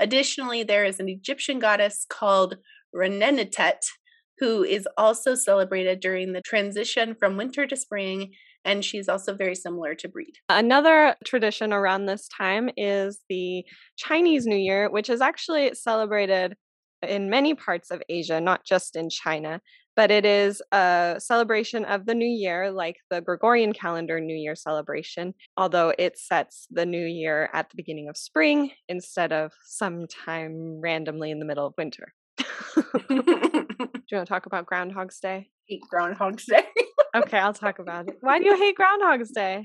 Additionally, 0.00 0.62
there 0.62 0.84
is 0.84 1.00
an 1.00 1.08
Egyptian 1.08 1.58
goddess 1.58 2.06
called 2.08 2.56
Renenutet, 2.94 3.84
who 4.38 4.62
is 4.62 4.86
also 4.96 5.34
celebrated 5.34 6.00
during 6.00 6.32
the 6.32 6.42
transition 6.42 7.14
from 7.18 7.36
winter 7.36 7.66
to 7.66 7.76
spring, 7.76 8.32
and 8.64 8.84
she's 8.84 9.08
also 9.08 9.34
very 9.34 9.54
similar 9.54 9.94
to 9.94 10.08
Breed. 10.08 10.34
Another 10.48 11.16
tradition 11.24 11.72
around 11.72 12.06
this 12.06 12.28
time 12.28 12.70
is 12.76 13.20
the 13.28 13.64
Chinese 13.96 14.46
New 14.46 14.56
Year, 14.56 14.90
which 14.90 15.10
is 15.10 15.20
actually 15.20 15.74
celebrated 15.74 16.54
in 17.02 17.30
many 17.30 17.54
parts 17.54 17.90
of 17.90 18.02
Asia, 18.08 18.40
not 18.40 18.64
just 18.64 18.96
in 18.96 19.08
China. 19.08 19.60
but 19.98 20.12
it 20.12 20.24
is 20.24 20.62
a 20.70 21.16
celebration 21.18 21.84
of 21.84 22.06
the 22.06 22.14
new 22.14 22.24
year, 22.24 22.70
like 22.70 22.94
the 23.10 23.20
Gregorian 23.20 23.72
calendar 23.72 24.20
New 24.20 24.36
Year 24.36 24.54
celebration, 24.54 25.34
although 25.56 25.92
it 25.98 26.16
sets 26.16 26.68
the 26.70 26.86
new 26.86 27.04
year 27.04 27.50
at 27.52 27.68
the 27.68 27.74
beginning 27.74 28.08
of 28.08 28.16
spring 28.16 28.70
instead 28.88 29.32
of 29.32 29.50
sometime 29.64 30.80
randomly 30.80 31.32
in 31.32 31.40
the 31.40 31.44
middle 31.44 31.66
of 31.66 31.74
winter. 31.76 32.14
Do 33.08 33.14
you 34.10 34.16
want 34.16 34.26
to 34.26 34.26
talk 34.26 34.46
about 34.46 34.66
Groundhog's 34.66 35.20
Day? 35.20 35.50
hate 35.66 35.82
Groundhog's 35.90 36.46
Day. 36.46 36.62
Okay, 37.14 37.38
I'll 37.38 37.52
talk 37.52 37.78
about 37.78 38.08
it. 38.08 38.16
Why 38.20 38.38
do 38.38 38.44
you 38.46 38.56
hate 38.56 38.76
Groundhog's 38.76 39.30
Day? 39.30 39.62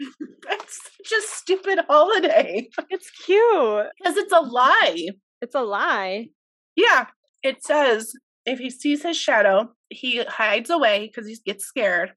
It's 0.50 0.80
such 1.10 1.18
a 1.18 1.22
stupid 1.28 1.80
holiday 1.88 2.68
It's 2.90 3.10
cute. 3.10 3.86
because 3.98 4.18
it's 4.18 4.34
a 4.34 4.42
lie. 4.42 5.08
It's 5.42 5.56
a 5.56 5.62
lie. 5.62 6.28
Yeah, 6.76 7.08
it 7.42 7.64
says 7.64 8.12
if 8.46 8.60
he 8.60 8.70
sees 8.70 9.04
his 9.04 9.16
shadow, 9.18 9.70
he 9.90 10.24
hides 10.24 10.70
away 10.70 11.08
because 11.08 11.28
he 11.30 11.38
gets 11.46 11.66
scared, 11.66 12.14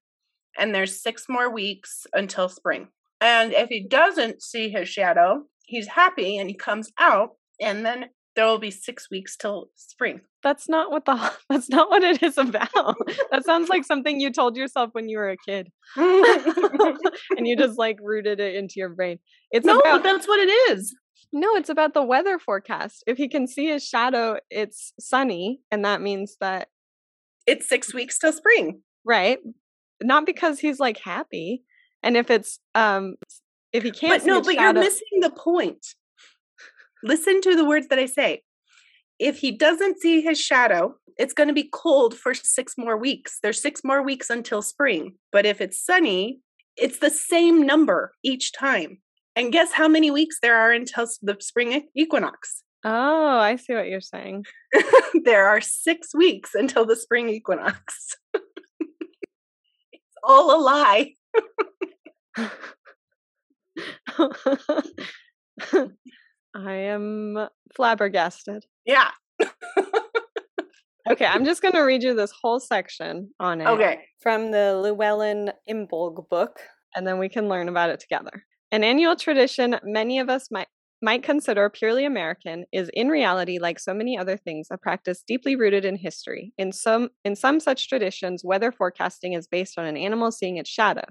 and 0.58 0.74
there's 0.74 1.00
six 1.02 1.26
more 1.28 1.50
weeks 1.52 2.06
until 2.12 2.48
spring. 2.48 2.88
And 3.20 3.52
if 3.52 3.68
he 3.68 3.86
doesn't 3.86 4.42
see 4.42 4.68
his 4.68 4.88
shadow, 4.88 5.42
he's 5.64 5.86
happy 5.88 6.38
and 6.38 6.48
he 6.50 6.54
comes 6.56 6.90
out, 6.98 7.30
and 7.60 7.84
then 7.86 8.06
there 8.36 8.46
will 8.46 8.58
be 8.58 8.70
six 8.70 9.10
weeks 9.10 9.36
till 9.36 9.70
spring. 9.74 10.20
That's 10.42 10.68
not 10.68 10.90
what 10.90 11.06
the 11.06 11.32
that's 11.50 11.68
not 11.68 11.90
what 11.90 12.02
it 12.04 12.22
is 12.22 12.38
about. 12.38 12.70
That 13.30 13.44
sounds 13.44 13.68
like 13.68 13.84
something 13.84 14.20
you 14.20 14.30
told 14.30 14.56
yourself 14.56 14.90
when 14.92 15.08
you 15.08 15.18
were 15.18 15.30
a 15.30 15.36
kid. 15.36 15.72
and 15.96 17.46
you 17.46 17.56
just 17.58 17.78
like 17.78 17.98
rooted 18.00 18.38
it 18.38 18.54
into 18.54 18.74
your 18.76 18.90
brain. 18.90 19.18
It's 19.50 19.66
no, 19.66 19.78
about 19.78 20.02
but 20.02 20.02
that's 20.04 20.28
what 20.28 20.38
it 20.38 20.50
is. 20.70 20.94
No, 21.32 21.56
it's 21.56 21.70
about 21.70 21.94
the 21.94 22.04
weather 22.04 22.38
forecast. 22.38 23.02
If 23.06 23.16
he 23.18 23.28
can 23.28 23.48
see 23.48 23.66
his 23.66 23.84
shadow, 23.84 24.38
it's 24.50 24.92
sunny, 25.00 25.60
and 25.72 25.84
that 25.84 26.00
means 26.00 26.36
that 26.40 26.68
It's 27.46 27.68
six 27.68 27.92
weeks 27.92 28.18
till 28.18 28.32
spring. 28.32 28.82
right, 29.04 29.38
not 30.02 30.26
because 30.26 30.60
he's 30.60 30.78
like 30.78 30.98
happy. 30.98 31.62
And 32.02 32.16
if 32.16 32.30
it's 32.30 32.60
um 32.74 33.16
if 33.72 33.82
he 33.82 33.90
can't 33.90 34.22
But 34.22 34.26
no, 34.26 34.40
but 34.40 34.54
shadow, 34.54 34.80
you're 34.80 34.88
missing 34.88 35.20
the 35.20 35.30
point. 35.30 35.84
Listen 37.06 37.40
to 37.42 37.54
the 37.54 37.64
words 37.64 37.86
that 37.88 38.00
I 38.00 38.06
say. 38.06 38.42
If 39.20 39.38
he 39.38 39.52
doesn't 39.52 40.00
see 40.00 40.22
his 40.22 40.40
shadow, 40.40 40.96
it's 41.16 41.32
going 41.32 41.46
to 41.46 41.54
be 41.54 41.70
cold 41.72 42.14
for 42.14 42.34
six 42.34 42.74
more 42.76 42.96
weeks. 42.96 43.38
There's 43.40 43.62
six 43.62 43.84
more 43.84 44.02
weeks 44.02 44.28
until 44.28 44.60
spring. 44.60 45.14
But 45.30 45.46
if 45.46 45.60
it's 45.60 45.80
sunny, 45.80 46.40
it's 46.76 46.98
the 46.98 47.10
same 47.10 47.64
number 47.64 48.12
each 48.24 48.52
time. 48.52 48.98
And 49.36 49.52
guess 49.52 49.70
how 49.72 49.86
many 49.86 50.10
weeks 50.10 50.38
there 50.42 50.56
are 50.56 50.72
until 50.72 51.06
the 51.22 51.36
spring 51.38 51.86
equinox? 51.94 52.64
Oh, 52.84 53.38
I 53.38 53.54
see 53.54 53.74
what 53.74 53.86
you're 53.86 54.00
saying. 54.00 54.44
there 55.24 55.46
are 55.46 55.60
six 55.60 56.12
weeks 56.12 56.54
until 56.54 56.84
the 56.84 56.96
spring 56.96 57.28
equinox. 57.28 58.16
it's 58.34 60.16
all 60.24 60.58
a 60.58 60.60
lie. 60.60 61.12
I 66.56 66.74
am 66.74 67.48
flabbergasted. 67.74 68.64
Yeah. 68.86 69.10
Okay, 71.08 71.26
I'm 71.26 71.44
just 71.44 71.62
going 71.62 71.74
to 71.74 71.80
read 71.80 72.02
you 72.02 72.14
this 72.14 72.32
whole 72.42 72.60
section 72.60 73.30
on 73.38 73.60
it. 73.60 73.66
Okay. 73.66 74.00
from 74.20 74.50
the 74.50 74.80
Llewellyn 74.82 75.52
Imbolg 75.68 76.28
book, 76.28 76.60
and 76.94 77.06
then 77.06 77.18
we 77.18 77.28
can 77.28 77.48
learn 77.48 77.68
about 77.68 77.90
it 77.90 78.00
together. 78.00 78.44
An 78.72 78.82
annual 78.82 79.16
tradition 79.16 79.76
many 79.84 80.18
of 80.18 80.28
us 80.28 80.48
might 80.50 80.68
might 81.02 81.22
consider 81.22 81.68
purely 81.68 82.06
American 82.06 82.64
is 82.72 82.90
in 82.94 83.08
reality 83.08 83.58
like 83.58 83.78
so 83.78 83.92
many 83.92 84.16
other 84.16 84.38
things 84.38 84.68
a 84.70 84.78
practice 84.78 85.22
deeply 85.26 85.54
rooted 85.54 85.84
in 85.84 85.96
history. 85.96 86.54
In 86.56 86.72
some 86.72 87.10
in 87.24 87.36
some 87.36 87.60
such 87.60 87.88
traditions, 87.88 88.42
weather 88.42 88.72
forecasting 88.72 89.34
is 89.34 89.46
based 89.46 89.78
on 89.78 89.84
an 89.84 89.96
animal 89.96 90.32
seeing 90.32 90.56
its 90.56 90.70
shadow. 90.70 91.04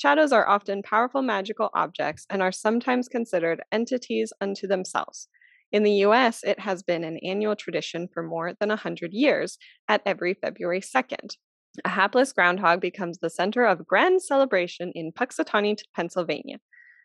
Shadows 0.00 0.32
are 0.32 0.48
often 0.48 0.82
powerful 0.82 1.20
magical 1.20 1.68
objects 1.74 2.24
and 2.30 2.40
are 2.40 2.52
sometimes 2.52 3.06
considered 3.06 3.60
entities 3.70 4.32
unto 4.40 4.66
themselves. 4.66 5.28
In 5.72 5.82
the 5.82 6.06
US, 6.06 6.42
it 6.42 6.58
has 6.60 6.82
been 6.82 7.04
an 7.04 7.18
annual 7.18 7.54
tradition 7.54 8.08
for 8.08 8.22
more 8.22 8.54
than 8.58 8.70
a 8.70 8.80
100 8.80 9.12
years 9.12 9.58
at 9.88 10.00
every 10.06 10.32
February 10.32 10.80
2nd. 10.80 11.36
A 11.84 11.90
hapless 11.90 12.32
groundhog 12.32 12.80
becomes 12.80 13.18
the 13.18 13.28
center 13.28 13.66
of 13.66 13.86
grand 13.86 14.22
celebration 14.22 14.90
in 14.94 15.12
Punxsutawney, 15.12 15.76
Pennsylvania. 15.94 16.60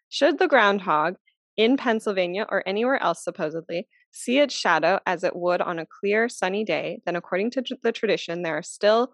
Should 0.07 0.39
the 0.39 0.47
groundhog 0.47 1.15
in 1.57 1.75
Pennsylvania 1.75 2.45
or 2.47 2.63
anywhere 2.65 3.03
else 3.03 3.25
supposedly 3.25 3.89
see 4.11 4.39
its 4.39 4.55
shadow 4.55 4.99
as 5.05 5.25
it 5.25 5.35
would 5.35 5.59
on 5.59 5.79
a 5.79 5.85
clear, 5.99 6.29
sunny 6.29 6.63
day, 6.63 7.01
then 7.05 7.17
according 7.17 7.51
to 7.51 7.63
the 7.83 7.91
tradition, 7.91 8.43
there 8.43 8.57
are 8.57 8.63
still 8.63 9.11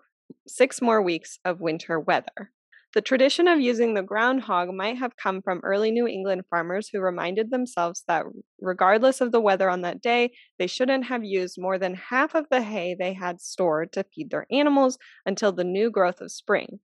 six 0.48 0.84
more 0.84 1.02
weeks 1.02 1.40
of 1.44 1.62
winter 1.62 2.00
weather. 2.00 2.52
The 2.94 3.02
tradition 3.02 3.48
of 3.48 3.62
using 3.62 3.94
the 3.94 4.04
groundhog 4.04 4.74
might 4.74 4.98
have 4.98 5.16
come 5.16 5.42
from 5.42 5.62
early 5.64 5.92
New 5.92 6.08
England 6.08 6.44
farmers 6.50 6.90
who 6.90 7.00
reminded 7.00 7.50
themselves 7.50 8.04
that 8.10 8.26
regardless 8.60 9.22
of 9.22 9.32
the 9.32 9.40
weather 9.40 9.70
on 9.70 9.82
that 9.82 10.02
day, 10.02 10.34
they 10.60 10.68
shouldn't 10.68 11.06
have 11.06 11.24
used 11.24 11.56
more 11.58 11.78
than 11.78 11.96
half 11.96 12.36
of 12.36 12.48
the 12.52 12.62
hay 12.62 12.94
they 12.94 13.14
had 13.14 13.40
stored 13.40 13.94
to 13.94 14.04
feed 14.14 14.30
their 14.30 14.46
animals 14.52 14.98
until 15.26 15.54
the 15.54 15.64
new 15.64 15.90
growth 15.90 16.20
of 16.20 16.34
spring. 16.34 16.82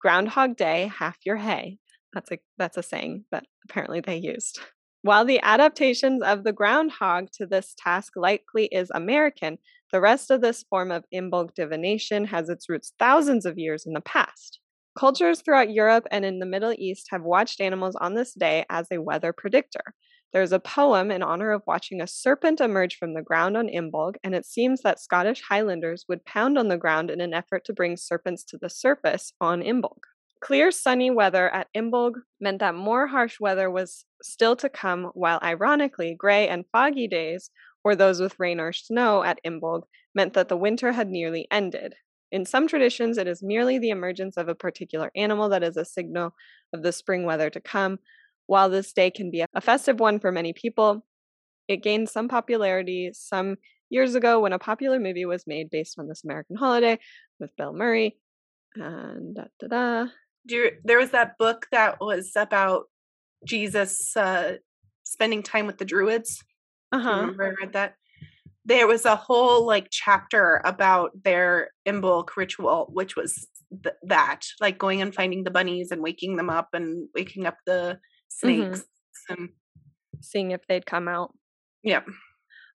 Groundhog 0.00 0.56
Day, 0.56 0.90
half 0.98 1.18
your 1.26 1.36
hay. 1.36 1.76
That's 2.14 2.32
a 2.32 2.38
that's 2.56 2.78
a 2.78 2.82
saying 2.82 3.26
that 3.30 3.44
apparently 3.68 4.00
they 4.00 4.16
used. 4.16 4.60
While 5.02 5.26
the 5.26 5.40
adaptations 5.42 6.22
of 6.22 6.42
the 6.42 6.54
groundhog 6.54 7.32
to 7.32 7.44
this 7.44 7.74
task 7.76 8.14
likely 8.16 8.66
is 8.66 8.90
American, 8.94 9.58
the 9.92 10.00
rest 10.00 10.30
of 10.30 10.40
this 10.40 10.64
form 10.70 10.90
of 10.90 11.04
Imbolc 11.14 11.54
divination 11.54 12.24
has 12.26 12.48
its 12.48 12.68
roots 12.70 12.94
thousands 12.98 13.44
of 13.44 13.58
years 13.58 13.84
in 13.84 13.92
the 13.92 14.00
past. 14.00 14.58
Cultures 14.98 15.40
throughout 15.40 15.72
Europe 15.72 16.06
and 16.10 16.24
in 16.24 16.40
the 16.40 16.46
Middle 16.46 16.74
East 16.76 17.06
have 17.10 17.22
watched 17.22 17.60
animals 17.60 17.96
on 17.96 18.14
this 18.14 18.34
day 18.34 18.64
as 18.68 18.88
a 18.90 19.00
weather 19.00 19.32
predictor. 19.32 19.94
There's 20.32 20.52
a 20.52 20.60
poem 20.60 21.10
in 21.10 21.22
honor 21.22 21.52
of 21.52 21.62
watching 21.66 22.00
a 22.00 22.06
serpent 22.06 22.60
emerge 22.60 22.96
from 22.96 23.14
the 23.14 23.22
ground 23.22 23.56
on 23.56 23.68
Imbolg, 23.68 24.16
and 24.22 24.34
it 24.34 24.44
seems 24.44 24.82
that 24.82 25.00
Scottish 25.00 25.42
Highlanders 25.42 26.04
would 26.08 26.24
pound 26.24 26.58
on 26.58 26.68
the 26.68 26.76
ground 26.76 27.10
in 27.10 27.20
an 27.20 27.34
effort 27.34 27.64
to 27.64 27.72
bring 27.72 27.96
serpents 27.96 28.44
to 28.44 28.58
the 28.60 28.70
surface 28.70 29.32
on 29.40 29.62
Imbolg. 29.62 30.02
Clear, 30.40 30.70
sunny 30.70 31.10
weather 31.10 31.50
at 31.50 31.68
Imbolg 31.76 32.14
meant 32.40 32.60
that 32.60 32.74
more 32.74 33.08
harsh 33.08 33.38
weather 33.40 33.70
was 33.70 34.04
still 34.22 34.56
to 34.56 34.68
come, 34.68 35.10
while 35.14 35.38
ironically, 35.42 36.14
gray 36.16 36.48
and 36.48 36.64
foggy 36.72 37.08
days, 37.08 37.50
or 37.84 37.94
those 37.94 38.20
with 38.20 38.38
rain 38.38 38.60
or 38.60 38.72
snow 38.72 39.22
at 39.22 39.40
Imbolg, 39.44 39.82
meant 40.14 40.34
that 40.34 40.48
the 40.48 40.56
winter 40.56 40.92
had 40.92 41.08
nearly 41.08 41.46
ended. 41.50 41.94
In 42.32 42.44
some 42.44 42.68
traditions, 42.68 43.18
it 43.18 43.26
is 43.26 43.42
merely 43.42 43.78
the 43.78 43.90
emergence 43.90 44.36
of 44.36 44.48
a 44.48 44.54
particular 44.54 45.10
animal 45.16 45.48
that 45.48 45.62
is 45.62 45.76
a 45.76 45.84
signal 45.84 46.34
of 46.72 46.82
the 46.82 46.92
spring 46.92 47.24
weather 47.24 47.50
to 47.50 47.60
come. 47.60 47.98
While 48.46 48.70
this 48.70 48.92
day 48.92 49.10
can 49.10 49.30
be 49.30 49.44
a 49.54 49.60
festive 49.60 50.00
one 50.00 50.20
for 50.20 50.32
many 50.32 50.52
people, 50.52 51.04
it 51.68 51.82
gained 51.82 52.08
some 52.08 52.28
popularity 52.28 53.10
some 53.12 53.56
years 53.90 54.14
ago 54.14 54.40
when 54.40 54.52
a 54.52 54.58
popular 54.58 54.98
movie 54.98 55.24
was 55.24 55.46
made 55.46 55.70
based 55.70 55.98
on 55.98 56.08
this 56.08 56.24
American 56.24 56.56
holiday 56.56 56.98
with 57.38 57.54
Bill 57.56 57.72
Murray. 57.72 58.16
And 58.76 59.34
da 59.34 59.44
da 59.60 59.66
da. 59.66 60.10
Do 60.46 60.54
you, 60.54 60.70
there 60.84 60.98
was 60.98 61.10
that 61.10 61.36
book 61.38 61.66
that 61.70 62.00
was 62.00 62.32
about 62.36 62.84
Jesus 63.46 64.16
uh, 64.16 64.54
spending 65.04 65.42
time 65.42 65.66
with 65.66 65.78
the 65.78 65.84
Druids. 65.84 66.42
Uh 66.92 67.00
huh. 67.00 67.20
Remember 67.20 67.44
I 67.44 67.64
read 67.64 67.72
that? 67.74 67.94
There 68.64 68.86
was 68.86 69.04
a 69.04 69.16
whole 69.16 69.66
like 69.66 69.88
chapter 69.90 70.60
about 70.64 71.10
their 71.24 71.70
Imbolc 71.86 72.36
ritual, 72.36 72.88
which 72.92 73.16
was 73.16 73.48
th- 73.82 73.94
that, 74.02 74.46
like 74.60 74.78
going 74.78 75.00
and 75.00 75.14
finding 75.14 75.44
the 75.44 75.50
bunnies 75.50 75.90
and 75.90 76.02
waking 76.02 76.36
them 76.36 76.50
up 76.50 76.68
and 76.72 77.08
waking 77.14 77.46
up 77.46 77.56
the 77.66 77.98
mm-hmm. 78.42 78.72
snakes. 78.72 78.84
And 79.28 79.48
Seeing 80.20 80.50
if 80.50 80.66
they'd 80.68 80.86
come 80.86 81.08
out. 81.08 81.32
yeah, 81.82 82.02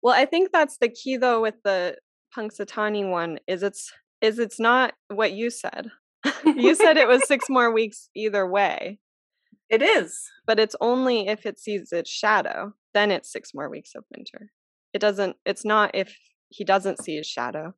Well, 0.02 0.16
I 0.16 0.26
think 0.26 0.52
that's 0.52 0.78
the 0.78 0.90
key 0.90 1.18
though 1.18 1.42
with 1.42 1.56
the 1.64 1.98
Punxsutawney 2.36 3.10
one 3.10 3.40
is 3.48 3.64
it's 3.64 3.92
is 4.22 4.40
it's 4.40 4.60
not 4.60 4.94
what 5.10 5.34
you 5.34 5.50
said. 5.50 5.92
you 6.46 6.76
said 6.76 6.98
it 6.98 7.08
was 7.08 7.24
six 7.28 7.50
more 7.50 7.72
weeks 7.72 8.10
either 8.16 8.48
way, 8.48 9.00
it 9.70 9.82
is. 9.82 10.20
but 10.46 10.60
it's 10.60 10.76
only 10.82 11.28
if 11.28 11.46
it 11.46 11.60
sees 11.60 11.92
its 11.92 12.10
shadow, 12.10 12.74
then 12.94 13.12
it's 13.12 13.32
six 13.32 13.54
more 13.54 13.70
weeks 13.70 13.92
of 13.96 14.04
winter. 14.16 14.52
It 14.96 15.00
doesn't 15.00 15.36
it's 15.46 15.66
not 15.66 15.92
if 15.94 16.18
he 16.50 16.64
doesn't 16.64 17.04
see 17.04 17.18
his 17.18 17.28
shadow. 17.28 17.74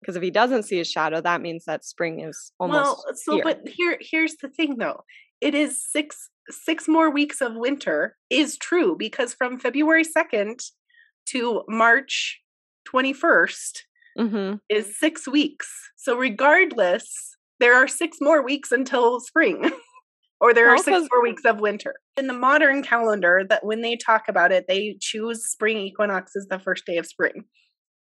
Because 0.00 0.16
if 0.16 0.22
he 0.22 0.30
doesn't 0.30 0.64
see 0.64 0.76
his 0.78 0.90
shadow, 0.90 1.20
that 1.20 1.40
means 1.40 1.64
that 1.64 1.84
spring 1.84 2.20
is 2.20 2.52
almost 2.58 2.82
well, 2.84 3.04
so 3.14 3.34
here. 3.36 3.44
but 3.44 3.60
here 3.66 3.96
here's 4.00 4.34
the 4.42 4.48
thing 4.48 4.76
though. 4.78 5.04
It 5.40 5.54
is 5.54 5.80
six 5.96 6.28
six 6.50 6.88
more 6.88 7.08
weeks 7.08 7.40
of 7.40 7.54
winter 7.54 8.16
is 8.28 8.58
true 8.58 8.96
because 8.98 9.32
from 9.32 9.58
February 9.60 10.04
2nd 10.04 10.60
to 11.26 11.62
March 11.68 12.42
21st 12.86 13.84
Mhm. 14.18 14.60
is 14.68 14.98
6 14.98 15.26
weeks. 15.26 15.68
So 15.96 16.16
regardless, 16.16 17.36
there 17.60 17.74
are 17.74 17.88
6 17.88 18.18
more 18.20 18.42
weeks 18.42 18.70
until 18.72 19.20
spring. 19.20 19.70
or 20.44 20.52
there 20.52 20.68
are 20.68 20.76
six 20.76 20.84
6 20.84 20.98
'cause- 20.98 21.08
more 21.10 21.22
weeks 21.22 21.44
of 21.46 21.58
winter. 21.58 21.94
In 22.18 22.26
the 22.26 22.34
modern 22.34 22.82
calendar 22.82 23.44
that 23.48 23.64
when 23.64 23.80
they 23.80 23.96
talk 23.96 24.28
about 24.28 24.52
it, 24.52 24.66
they 24.68 24.96
choose 25.00 25.46
spring 25.48 25.78
equinox 25.78 26.36
as 26.36 26.46
the 26.48 26.58
first 26.58 26.84
day 26.84 26.98
of 26.98 27.06
spring. 27.06 27.44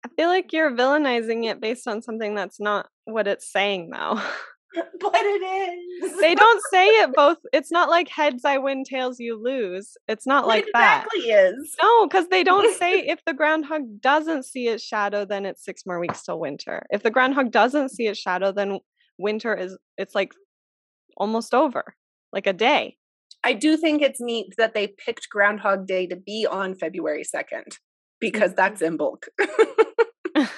I 0.04 0.08
feel 0.16 0.28
like 0.28 0.52
you're 0.52 0.72
villainizing 0.72 1.44
it 1.48 1.60
based 1.60 1.86
on 1.86 2.02
something 2.02 2.34
that's 2.34 2.58
not 2.60 2.88
what 3.04 3.28
it's 3.28 3.50
saying, 3.50 3.90
though. 3.90 4.20
but 5.00 5.14
it 5.14 5.42
is. 6.04 6.20
they 6.20 6.34
don't 6.34 6.62
say 6.70 6.86
it 6.86 7.14
both. 7.14 7.38
It's 7.52 7.70
not 7.70 7.88
like 7.88 8.08
heads 8.08 8.44
I 8.44 8.58
win, 8.58 8.84
tails 8.84 9.18
you 9.18 9.40
lose. 9.42 9.96
It's 10.06 10.26
not 10.26 10.46
like 10.46 10.64
it 10.66 10.70
that. 10.74 11.06
exactly 11.06 11.30
is. 11.32 11.74
No, 11.80 12.06
because 12.06 12.28
they 12.28 12.42
don't 12.44 12.76
say 12.76 12.98
if 13.08 13.20
the 13.24 13.32
groundhog 13.32 14.00
doesn't 14.00 14.42
see 14.44 14.68
its 14.68 14.84
shadow, 14.84 15.24
then 15.24 15.46
it's 15.46 15.64
six 15.64 15.86
more 15.86 15.98
weeks 15.98 16.24
till 16.24 16.38
winter. 16.40 16.84
If 16.90 17.02
the 17.04 17.10
groundhog 17.10 17.52
doesn't 17.52 17.90
see 17.90 18.06
its 18.06 18.20
shadow, 18.20 18.52
then 18.52 18.80
winter 19.16 19.54
is 19.54 19.78
it's 19.96 20.14
like 20.14 20.32
almost 21.16 21.54
over, 21.54 21.94
like 22.32 22.46
a 22.46 22.52
day. 22.52 22.96
I 23.44 23.52
do 23.52 23.76
think 23.76 24.02
it's 24.02 24.20
neat 24.20 24.54
that 24.58 24.74
they 24.74 24.88
picked 24.88 25.28
Groundhog 25.28 25.86
Day 25.86 26.06
to 26.08 26.16
be 26.16 26.46
on 26.50 26.74
February 26.74 27.22
2nd 27.22 27.76
because 28.20 28.54
that's 28.54 28.82
mm-hmm. 28.82 28.96
Imbolc. 28.96 29.28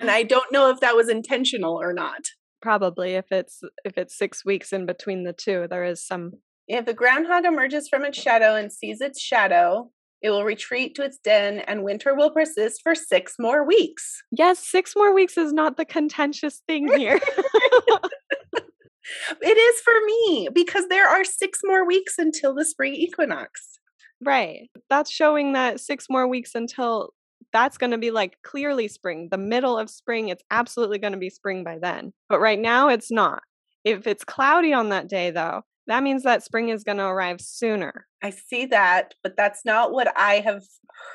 and 0.00 0.10
I 0.10 0.22
don't 0.22 0.50
know 0.50 0.70
if 0.70 0.80
that 0.80 0.96
was 0.96 1.08
intentional 1.08 1.80
or 1.80 1.92
not. 1.92 2.22
Probably 2.62 3.14
if 3.14 3.26
it's 3.30 3.62
if 3.84 3.96
it's 3.96 4.18
six 4.18 4.44
weeks 4.44 4.72
in 4.72 4.86
between 4.86 5.24
the 5.24 5.32
two, 5.32 5.66
there 5.70 5.84
is 5.84 6.04
some 6.04 6.32
If 6.68 6.84
the 6.84 6.92
groundhog 6.92 7.44
emerges 7.44 7.88
from 7.88 8.04
its 8.04 8.20
shadow 8.20 8.54
and 8.54 8.70
sees 8.70 9.00
its 9.00 9.20
shadow, 9.20 9.90
it 10.22 10.30
will 10.30 10.44
retreat 10.44 10.94
to 10.96 11.04
its 11.04 11.18
den 11.18 11.60
and 11.60 11.82
winter 11.82 12.14
will 12.14 12.30
persist 12.30 12.80
for 12.82 12.94
six 12.94 13.36
more 13.38 13.64
weeks. 13.64 14.22
Yes, 14.30 14.58
six 14.58 14.94
more 14.94 15.14
weeks 15.14 15.38
is 15.38 15.52
not 15.52 15.78
the 15.78 15.86
contentious 15.86 16.62
thing 16.66 16.92
here. 16.98 17.18
It 19.42 19.56
is 19.56 19.80
for 19.80 19.94
me 20.06 20.48
because 20.52 20.88
there 20.88 21.08
are 21.08 21.24
six 21.24 21.60
more 21.64 21.86
weeks 21.86 22.18
until 22.18 22.54
the 22.54 22.64
spring 22.64 22.94
equinox. 22.94 23.78
right. 24.24 24.70
That's 24.88 25.10
showing 25.10 25.52
that 25.54 25.80
six 25.80 26.06
more 26.10 26.26
weeks 26.26 26.54
until 26.54 27.10
that's 27.52 27.78
going 27.78 27.90
to 27.90 27.98
be 27.98 28.10
like 28.10 28.36
clearly 28.42 28.88
spring, 28.88 29.28
the 29.30 29.38
middle 29.38 29.78
of 29.78 29.90
spring. 29.90 30.28
It's 30.28 30.44
absolutely 30.50 30.98
going 30.98 31.12
to 31.12 31.18
be 31.18 31.30
spring 31.30 31.64
by 31.64 31.78
then. 31.80 32.12
But 32.28 32.40
right 32.40 32.58
now, 32.58 32.88
it's 32.88 33.10
not. 33.10 33.42
If 33.84 34.06
it's 34.06 34.24
cloudy 34.24 34.72
on 34.72 34.90
that 34.90 35.08
day, 35.08 35.30
though, 35.30 35.62
that 35.86 36.02
means 36.02 36.22
that 36.22 36.44
spring 36.44 36.68
is 36.68 36.84
going 36.84 36.98
to 36.98 37.04
arrive 37.04 37.40
sooner. 37.40 38.06
I 38.22 38.30
see 38.30 38.66
that, 38.66 39.14
but 39.22 39.36
that's 39.36 39.64
not 39.64 39.92
what 39.92 40.12
I 40.16 40.34
have 40.34 40.62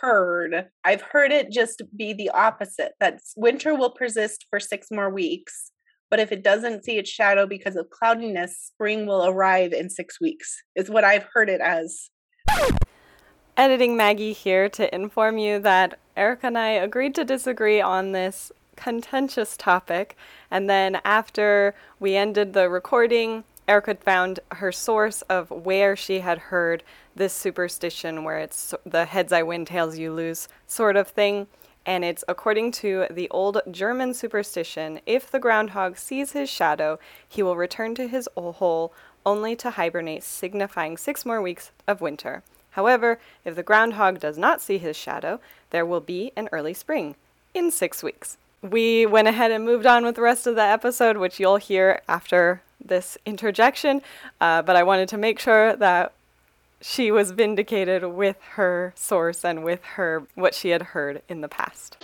heard. 0.01 0.67
I've 0.83 1.01
heard 1.01 1.31
it 1.31 1.51
just 1.51 1.83
be 1.95 2.13
the 2.13 2.29
opposite 2.29 2.93
that 2.99 3.19
winter 3.37 3.75
will 3.75 3.91
persist 3.91 4.47
for 4.49 4.59
six 4.59 4.87
more 4.91 5.09
weeks. 5.09 5.71
But 6.15 6.21
if 6.21 6.31
it 6.31 6.43
doesn't 6.43 6.85
see 6.85 6.97
its 6.97 7.09
shadow 7.09 7.45
because 7.45 7.75
of 7.75 7.89
cloudiness, 7.89 8.57
spring 8.57 9.05
will 9.05 9.27
arrive 9.27 9.73
in 9.73 9.89
six 9.89 10.21
weeks, 10.21 10.63
is 10.73 10.89
what 10.89 11.03
I've 11.03 11.27
heard 11.33 11.49
it 11.49 11.59
as. 11.59 12.09
Editing 13.57 13.97
Maggie 13.97 14.31
here 14.31 14.69
to 14.69 14.95
inform 14.95 15.37
you 15.37 15.59
that 15.59 15.99
Erica 16.15 16.47
and 16.47 16.57
I 16.57 16.69
agreed 16.69 17.15
to 17.15 17.25
disagree 17.25 17.81
on 17.81 18.13
this 18.13 18.53
contentious 18.77 19.57
topic. 19.57 20.15
And 20.49 20.69
then 20.69 21.01
after 21.03 21.75
we 21.99 22.15
ended 22.15 22.53
the 22.53 22.69
recording, 22.69 23.43
Erica 23.67 23.95
found 23.95 24.39
her 24.53 24.71
source 24.71 25.21
of 25.23 25.51
where 25.51 25.97
she 25.97 26.21
had 26.21 26.37
heard 26.37 26.81
this 27.13 27.33
superstition, 27.33 28.23
where 28.23 28.39
it's 28.39 28.73
the 28.85 29.03
heads 29.03 29.33
I 29.33 29.43
win, 29.43 29.65
tails 29.65 29.97
you 29.97 30.13
lose 30.13 30.47
sort 30.65 30.95
of 30.95 31.09
thing. 31.09 31.47
And 31.85 32.03
it's 32.03 32.23
according 32.27 32.71
to 32.73 33.05
the 33.11 33.29
old 33.29 33.61
German 33.69 34.13
superstition 34.13 34.99
if 35.05 35.29
the 35.29 35.39
groundhog 35.39 35.97
sees 35.97 36.31
his 36.31 36.49
shadow, 36.49 36.99
he 37.27 37.43
will 37.43 37.55
return 37.55 37.93
to 37.95 38.07
his 38.07 38.27
hole 38.35 38.91
only 39.25 39.55
to 39.57 39.71
hibernate, 39.71 40.23
signifying 40.23 40.97
six 40.97 41.25
more 41.25 41.41
weeks 41.41 41.71
of 41.87 42.01
winter. 42.01 42.43
However, 42.71 43.19
if 43.43 43.55
the 43.55 43.63
groundhog 43.63 44.19
does 44.19 44.37
not 44.37 44.61
see 44.61 44.77
his 44.77 44.97
shadow, 44.97 45.39
there 45.69 45.85
will 45.85 46.01
be 46.01 46.31
an 46.35 46.49
early 46.51 46.73
spring 46.73 47.15
in 47.53 47.71
six 47.71 48.03
weeks. 48.03 48.37
We 48.61 49.05
went 49.05 49.27
ahead 49.27 49.51
and 49.51 49.63
moved 49.63 49.85
on 49.85 50.03
with 50.03 50.15
the 50.15 50.21
rest 50.21 50.47
of 50.47 50.55
the 50.55 50.63
episode, 50.63 51.17
which 51.17 51.39
you'll 51.39 51.57
hear 51.57 52.01
after 52.09 52.61
this 52.83 53.17
interjection. 53.25 54.01
Uh, 54.41 54.61
but 54.61 54.75
I 54.75 54.83
wanted 54.83 55.07
to 55.09 55.17
make 55.17 55.39
sure 55.39 55.75
that 55.75 56.13
she 56.81 57.11
was 57.11 57.31
vindicated 57.31 58.03
with 58.05 58.37
her 58.53 58.93
source 58.95 59.43
and 59.43 59.63
with 59.63 59.83
her 59.83 60.27
what 60.35 60.53
she 60.53 60.69
had 60.69 60.81
heard 60.81 61.21
in 61.27 61.41
the 61.41 61.47
past. 61.47 61.97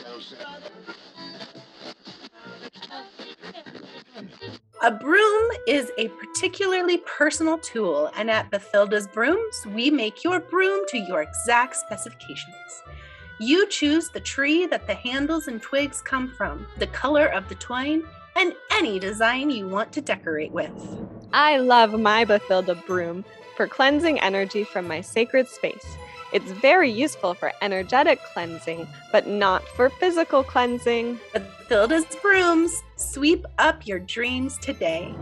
A 4.83 4.89
broom 4.89 5.49
is 5.67 5.91
a 5.99 6.07
particularly 6.07 6.97
personal 7.05 7.59
tool, 7.59 8.09
and 8.15 8.31
at 8.31 8.49
Bathilda's 8.49 9.07
Brooms, 9.07 9.63
we 9.75 9.91
make 9.91 10.23
your 10.23 10.39
broom 10.39 10.85
to 10.87 10.97
your 10.97 11.21
exact 11.21 11.75
specifications. 11.75 12.83
You 13.39 13.67
choose 13.67 14.09
the 14.09 14.19
tree 14.19 14.65
that 14.65 14.87
the 14.87 14.95
handles 14.95 15.47
and 15.47 15.61
twigs 15.61 16.01
come 16.01 16.33
from, 16.35 16.65
the 16.79 16.87
color 16.87 17.27
of 17.27 17.47
the 17.47 17.55
twine, 17.55 18.03
and 18.35 18.53
any 18.71 18.97
design 18.97 19.51
you 19.51 19.67
want 19.67 19.91
to 19.93 20.01
decorate 20.01 20.51
with. 20.51 20.71
I 21.31 21.57
love 21.57 21.99
my 21.99 22.25
Bathilda 22.25 22.83
broom 22.85 23.23
for 23.55 23.67
cleansing 23.67 24.19
energy 24.19 24.63
from 24.63 24.87
my 24.87 25.01
sacred 25.01 25.47
space. 25.47 25.97
It's 26.33 26.51
very 26.51 26.89
useful 26.89 27.33
for 27.33 27.51
energetic 27.61 28.23
cleansing, 28.23 28.87
but 29.11 29.27
not 29.27 29.67
for 29.69 29.89
physical 29.89 30.43
cleansing. 30.43 31.19
Bathilda's 31.33 32.05
Brooms, 32.21 32.83
sweep 32.95 33.45
up 33.57 33.85
your 33.85 33.99
dreams 33.99 34.57
today. 34.59 35.13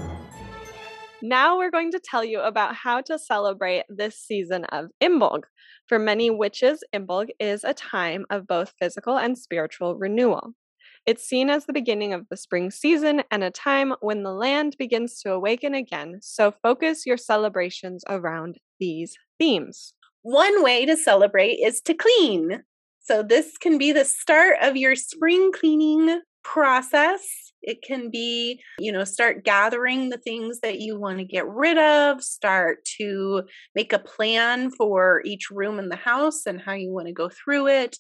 Now 1.22 1.58
we're 1.58 1.72
going 1.72 1.92
to 1.92 2.00
tell 2.00 2.24
you 2.24 2.40
about 2.40 2.76
how 2.76 3.02
to 3.02 3.18
celebrate 3.18 3.84
this 3.90 4.16
season 4.18 4.66
of 4.66 4.90
Imbolg. 5.02 5.44
For 5.88 5.98
many 5.98 6.30
witches, 6.30 6.84
Imbolg 6.94 7.30
is 7.40 7.64
a 7.64 7.74
time 7.74 8.26
of 8.30 8.46
both 8.46 8.76
physical 8.80 9.18
and 9.18 9.38
spiritual 9.38 9.96
renewal. 9.98 10.54
It's 11.06 11.24
seen 11.24 11.50
as 11.50 11.66
the 11.66 11.74
beginning 11.74 12.14
of 12.14 12.28
the 12.30 12.38
spring 12.38 12.72
season 12.72 13.24
and 13.32 13.44
a 13.44 13.52
time 13.52 13.94
when 14.02 14.24
the 14.24 14.34
land 14.34 14.76
begins 14.78 15.20
to 15.22 15.32
awaken 15.32 15.74
again, 15.74 16.20
so 16.22 16.54
focus 16.64 17.06
your 17.06 17.18
celebrations 17.18 18.04
around 18.08 18.58
these 18.80 19.16
themes. 19.40 19.94
One 20.22 20.64
way 20.64 20.86
to 20.86 20.98
celebrate 20.98 21.56
is 21.56 21.82
to 21.82 21.94
clean. 21.94 22.64
So, 23.02 23.24
this 23.24 23.58
can 23.58 23.78
be 23.78 23.92
the 23.92 24.06
start 24.06 24.58
of 24.62 24.78
your 24.78 24.96
spring 24.96 25.52
cleaning 25.52 26.22
process. 26.44 27.22
It 27.62 27.80
can 27.86 28.10
be, 28.10 28.62
you 28.80 28.92
know, 28.92 29.04
start 29.04 29.44
gathering 29.44 30.10
the 30.10 30.18
things 30.18 30.60
that 30.62 30.80
you 30.80 31.00
want 31.00 31.18
to 31.20 31.26
get 31.26 31.48
rid 31.48 31.78
of, 31.78 32.22
start 32.22 32.86
to 32.98 33.44
make 33.76 33.94
a 33.94 34.00
plan 34.00 34.72
for 34.72 35.22
each 35.26 35.50
room 35.50 35.80
in 35.80 35.90
the 35.90 35.96
house 35.96 36.46
and 36.46 36.62
how 36.62 36.74
you 36.74 36.92
want 36.92 37.08
to 37.08 37.14
go 37.14 37.30
through 37.30 37.68
it, 37.68 37.98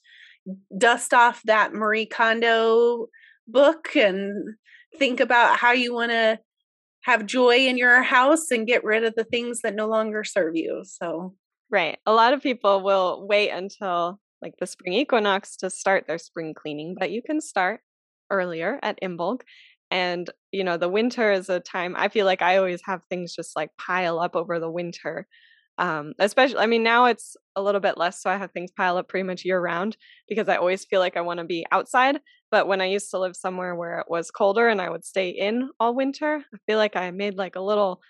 dust 0.77 1.13
off 1.13 1.41
that 1.45 1.73
Marie 1.73 2.05
Kondo 2.05 3.07
book 3.47 3.95
and 3.95 4.55
think 4.97 5.19
about 5.19 5.57
how 5.57 5.71
you 5.71 5.93
want 5.93 6.11
to 6.11 6.39
have 7.03 7.25
joy 7.25 7.57
in 7.67 7.77
your 7.77 8.01
house 8.03 8.51
and 8.51 8.67
get 8.67 8.83
rid 8.83 9.03
of 9.03 9.15
the 9.15 9.23
things 9.23 9.61
that 9.61 9.75
no 9.75 9.87
longer 9.87 10.23
serve 10.23 10.55
you. 10.55 10.83
So, 10.85 11.35
Right. 11.71 11.99
A 12.05 12.13
lot 12.13 12.33
of 12.33 12.41
people 12.41 12.81
will 12.81 13.27
wait 13.27 13.51
until 13.51 14.19
like 14.41 14.55
the 14.59 14.65
spring 14.65 14.93
equinox 14.93 15.55
to 15.57 15.69
start 15.69 16.07
their 16.07 16.17
spring 16.17 16.53
cleaning, 16.53 16.95
but 16.97 17.11
you 17.11 17.21
can 17.21 17.41
start 17.41 17.81
earlier 18.31 18.79
at 18.81 18.99
Imbolg. 19.01 19.41
And, 19.91 20.29
you 20.51 20.63
know, 20.63 20.77
the 20.77 20.89
winter 20.89 21.31
is 21.31 21.49
a 21.49 21.59
time 21.59 21.95
I 21.97 22.09
feel 22.09 22.25
like 22.25 22.41
I 22.41 22.57
always 22.57 22.81
have 22.85 23.01
things 23.09 23.35
just 23.35 23.55
like 23.55 23.69
pile 23.77 24.19
up 24.19 24.35
over 24.35 24.59
the 24.59 24.69
winter. 24.69 25.27
Um, 25.79 26.11
especially, 26.19 26.57
I 26.57 26.65
mean, 26.65 26.83
now 26.83 27.05
it's 27.05 27.37
a 27.55 27.61
little 27.61 27.79
bit 27.79 27.97
less, 27.97 28.21
so 28.21 28.29
I 28.29 28.35
have 28.35 28.51
things 28.51 28.69
pile 28.69 28.97
up 28.97 29.07
pretty 29.07 29.23
much 29.23 29.45
year 29.45 29.61
round 29.61 29.95
because 30.27 30.49
I 30.49 30.57
always 30.57 30.83
feel 30.83 30.99
like 30.99 31.15
I 31.15 31.21
want 31.21 31.39
to 31.39 31.45
be 31.45 31.65
outside. 31.71 32.19
But 32.51 32.67
when 32.67 32.81
I 32.81 32.87
used 32.87 33.09
to 33.11 33.19
live 33.19 33.35
somewhere 33.35 33.73
where 33.75 33.99
it 33.99 34.07
was 34.09 34.29
colder 34.29 34.67
and 34.67 34.81
I 34.81 34.89
would 34.89 35.05
stay 35.05 35.29
in 35.29 35.69
all 35.79 35.95
winter, 35.95 36.43
I 36.53 36.57
feel 36.67 36.77
like 36.77 36.97
I 36.97 37.11
made 37.11 37.35
like 37.35 37.55
a 37.55 37.61
little 37.61 38.01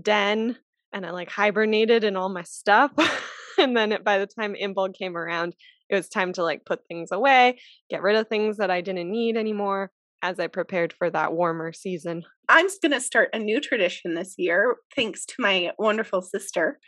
den 0.00 0.56
and 0.94 1.04
I 1.04 1.10
like 1.10 1.30
hibernated 1.30 2.04
in 2.04 2.16
all 2.16 2.30
my 2.30 2.42
stuff. 2.42 2.92
and 3.58 3.76
then 3.76 3.98
by 4.02 4.16
the 4.16 4.26
time 4.26 4.54
Imbolg 4.54 4.94
came 4.94 5.16
around, 5.16 5.54
it 5.90 5.96
was 5.96 6.08
time 6.08 6.32
to 6.34 6.42
like 6.42 6.64
put 6.64 6.86
things 6.86 7.12
away, 7.12 7.58
get 7.90 8.00
rid 8.00 8.16
of 8.16 8.28
things 8.28 8.56
that 8.56 8.70
I 8.70 8.80
didn't 8.80 9.10
need 9.10 9.36
anymore 9.36 9.90
as 10.22 10.38
I 10.38 10.46
prepared 10.46 10.92
for 10.92 11.10
that 11.10 11.32
warmer 11.32 11.72
season. 11.72 12.24
I'm 12.48 12.68
going 12.82 12.92
to 12.92 13.00
start 13.00 13.30
a 13.32 13.38
new 13.38 13.60
tradition 13.60 14.14
this 14.14 14.34
year, 14.38 14.76
thanks 14.94 15.24
to 15.26 15.34
my 15.38 15.72
wonderful 15.78 16.22
sister. 16.22 16.78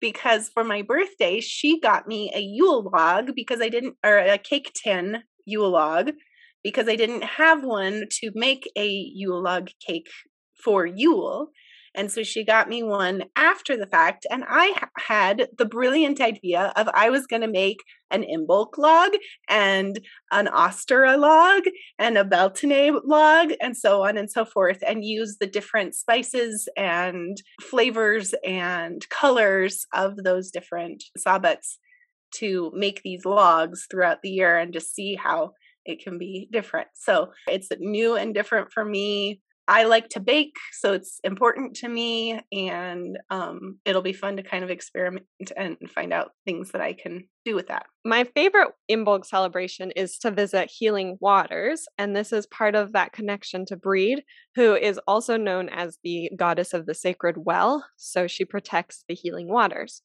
Because 0.00 0.48
for 0.48 0.62
my 0.64 0.82
birthday, 0.82 1.40
she 1.40 1.80
got 1.80 2.06
me 2.06 2.30
a 2.34 2.40
Yule 2.40 2.90
log 2.94 3.34
because 3.34 3.60
I 3.60 3.68
didn't, 3.68 3.96
or 4.04 4.18
a 4.18 4.38
cake 4.38 4.72
tin 4.74 5.22
Yule 5.44 5.70
log 5.70 6.12
because 6.62 6.88
I 6.88 6.96
didn't 6.96 7.24
have 7.24 7.64
one 7.64 8.04
to 8.20 8.30
make 8.34 8.70
a 8.76 8.86
Yule 8.88 9.42
log 9.42 9.70
cake 9.86 10.08
for 10.62 10.86
Yule. 10.86 11.50
And 11.98 12.12
so 12.12 12.22
she 12.22 12.44
got 12.44 12.68
me 12.68 12.84
one 12.84 13.24
after 13.34 13.76
the 13.76 13.88
fact. 13.88 14.24
And 14.30 14.44
I 14.48 14.72
had 14.96 15.48
the 15.58 15.66
brilliant 15.66 16.20
idea 16.20 16.72
of 16.76 16.88
I 16.94 17.10
was 17.10 17.26
going 17.26 17.42
to 17.42 17.48
make 17.48 17.78
an 18.12 18.22
Imbolc 18.22 18.78
log 18.78 19.10
and 19.48 19.98
an 20.30 20.46
Ostara 20.46 21.18
log 21.18 21.64
and 21.98 22.16
a 22.16 22.24
Beltane 22.24 23.00
log 23.04 23.50
and 23.60 23.76
so 23.76 24.04
on 24.04 24.16
and 24.16 24.30
so 24.30 24.44
forth, 24.44 24.78
and 24.86 25.04
use 25.04 25.38
the 25.40 25.46
different 25.46 25.96
spices 25.96 26.68
and 26.76 27.36
flavors 27.60 28.32
and 28.46 29.06
colors 29.10 29.84
of 29.92 30.16
those 30.22 30.52
different 30.52 31.02
sabbats 31.18 31.78
to 32.36 32.70
make 32.74 33.02
these 33.02 33.24
logs 33.24 33.86
throughout 33.90 34.22
the 34.22 34.30
year 34.30 34.56
and 34.56 34.72
just 34.72 34.94
see 34.94 35.16
how 35.16 35.50
it 35.84 36.00
can 36.00 36.16
be 36.16 36.48
different. 36.52 36.88
So 36.94 37.32
it's 37.48 37.68
new 37.80 38.14
and 38.14 38.32
different 38.34 38.70
for 38.72 38.84
me. 38.84 39.40
I 39.70 39.84
like 39.84 40.08
to 40.10 40.20
bake, 40.20 40.56
so 40.72 40.94
it's 40.94 41.20
important 41.24 41.76
to 41.76 41.88
me, 41.88 42.40
and 42.50 43.18
um, 43.28 43.78
it'll 43.84 44.00
be 44.00 44.14
fun 44.14 44.38
to 44.38 44.42
kind 44.42 44.64
of 44.64 44.70
experiment 44.70 45.26
and 45.58 45.76
find 45.94 46.10
out 46.10 46.30
things 46.46 46.70
that 46.70 46.80
I 46.80 46.94
can 46.94 47.24
do 47.44 47.54
with 47.54 47.68
that. 47.68 47.84
My 48.02 48.24
favorite 48.24 48.70
Imbolc 48.90 49.26
celebration 49.26 49.90
is 49.90 50.16
to 50.20 50.30
visit 50.30 50.70
Healing 50.74 51.18
Waters, 51.20 51.84
and 51.98 52.16
this 52.16 52.32
is 52.32 52.46
part 52.46 52.74
of 52.74 52.94
that 52.94 53.12
connection 53.12 53.66
to 53.66 53.76
Breed, 53.76 54.22
who 54.54 54.74
is 54.74 54.98
also 55.06 55.36
known 55.36 55.68
as 55.68 55.98
the 56.02 56.30
goddess 56.34 56.72
of 56.72 56.86
the 56.86 56.94
sacred 56.94 57.36
well. 57.36 57.84
So 57.98 58.26
she 58.26 58.46
protects 58.46 59.04
the 59.06 59.14
healing 59.14 59.48
waters. 59.48 60.00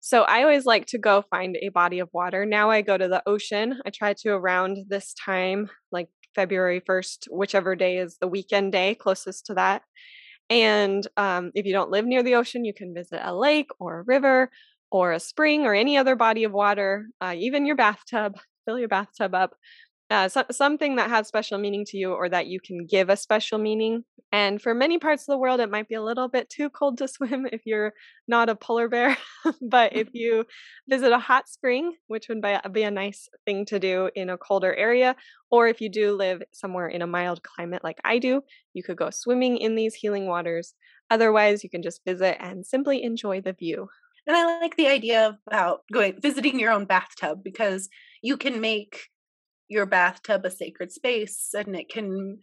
So 0.00 0.22
I 0.22 0.42
always 0.42 0.66
like 0.66 0.86
to 0.86 0.98
go 0.98 1.24
find 1.30 1.56
a 1.60 1.70
body 1.70 1.98
of 1.98 2.08
water. 2.12 2.46
Now 2.46 2.70
I 2.70 2.82
go 2.82 2.96
to 2.96 3.08
the 3.08 3.22
ocean. 3.26 3.80
I 3.84 3.90
try 3.90 4.14
to 4.18 4.30
around 4.30 4.84
this 4.88 5.14
time, 5.14 5.68
like 5.90 6.08
February 6.36 6.80
1st, 6.80 7.28
whichever 7.32 7.76
day 7.76 7.98
is 7.98 8.18
the 8.20 8.28
weekend 8.28 8.72
day 8.72 8.94
closest 8.94 9.46
to 9.46 9.54
that. 9.54 9.82
And 10.50 11.06
um, 11.16 11.50
if 11.54 11.66
you 11.66 11.72
don't 11.72 11.90
live 11.90 12.04
near 12.06 12.22
the 12.22 12.36
ocean, 12.36 12.64
you 12.64 12.74
can 12.74 12.94
visit 12.94 13.20
a 13.24 13.34
lake 13.34 13.70
or 13.80 14.00
a 14.00 14.04
river 14.04 14.50
or 14.92 15.12
a 15.12 15.20
spring 15.20 15.66
or 15.66 15.74
any 15.74 15.96
other 15.96 16.16
body 16.16 16.44
of 16.44 16.52
water, 16.52 17.08
uh, 17.20 17.34
even 17.36 17.66
your 17.66 17.76
bathtub, 17.76 18.38
fill 18.64 18.78
your 18.78 18.88
bathtub 18.88 19.34
up 19.34 19.54
uh, 20.08 20.28
so, 20.28 20.44
something 20.52 20.96
that 20.96 21.10
has 21.10 21.26
special 21.26 21.58
meaning 21.58 21.84
to 21.84 21.96
you 21.96 22.12
or 22.12 22.28
that 22.28 22.46
you 22.46 22.60
can 22.60 22.86
give 22.86 23.08
a 23.08 23.16
special 23.16 23.58
meaning. 23.58 24.04
And 24.30 24.62
for 24.62 24.72
many 24.72 24.98
parts 24.98 25.22
of 25.22 25.32
the 25.32 25.38
world, 25.38 25.58
it 25.58 25.70
might 25.70 25.88
be 25.88 25.96
a 25.96 26.02
little 26.02 26.28
bit 26.28 26.48
too 26.48 26.70
cold 26.70 26.98
to 26.98 27.08
swim 27.08 27.46
if 27.50 27.62
you're 27.64 27.92
not 28.28 28.48
a 28.48 28.54
polar 28.54 28.88
bear. 28.88 29.16
but 29.60 29.96
if 29.96 30.08
you 30.12 30.44
visit 30.88 31.10
a 31.10 31.18
hot 31.18 31.48
spring, 31.48 31.94
which 32.06 32.28
would 32.28 32.40
be 32.72 32.82
a 32.82 32.90
nice 32.90 33.28
thing 33.44 33.64
to 33.66 33.80
do 33.80 34.08
in 34.14 34.30
a 34.30 34.38
colder 34.38 34.74
area, 34.74 35.16
or 35.50 35.66
if 35.66 35.80
you 35.80 35.88
do 35.88 36.12
live 36.12 36.42
somewhere 36.52 36.88
in 36.88 37.02
a 37.02 37.06
mild 37.06 37.42
climate 37.42 37.82
like 37.82 37.98
I 38.04 38.18
do, 38.18 38.42
you 38.74 38.84
could 38.84 38.96
go 38.96 39.10
swimming 39.10 39.56
in 39.56 39.74
these 39.74 39.94
healing 39.94 40.26
waters. 40.26 40.74
Otherwise, 41.10 41.64
you 41.64 41.70
can 41.70 41.82
just 41.82 42.04
visit 42.04 42.36
and 42.40 42.64
simply 42.64 43.02
enjoy 43.02 43.40
the 43.40 43.52
view. 43.52 43.88
And 44.26 44.36
I 44.36 44.60
like 44.60 44.76
the 44.76 44.88
idea 44.88 45.38
about 45.46 45.82
going 45.92 46.20
visiting 46.20 46.58
your 46.58 46.72
own 46.72 46.84
bathtub 46.84 47.44
because 47.44 47.88
you 48.22 48.36
can 48.36 48.60
make 48.60 49.08
your 49.68 49.86
bathtub 49.86 50.44
a 50.44 50.50
sacred 50.50 50.92
space 50.92 51.50
and 51.54 51.74
it 51.74 51.88
can 51.88 52.38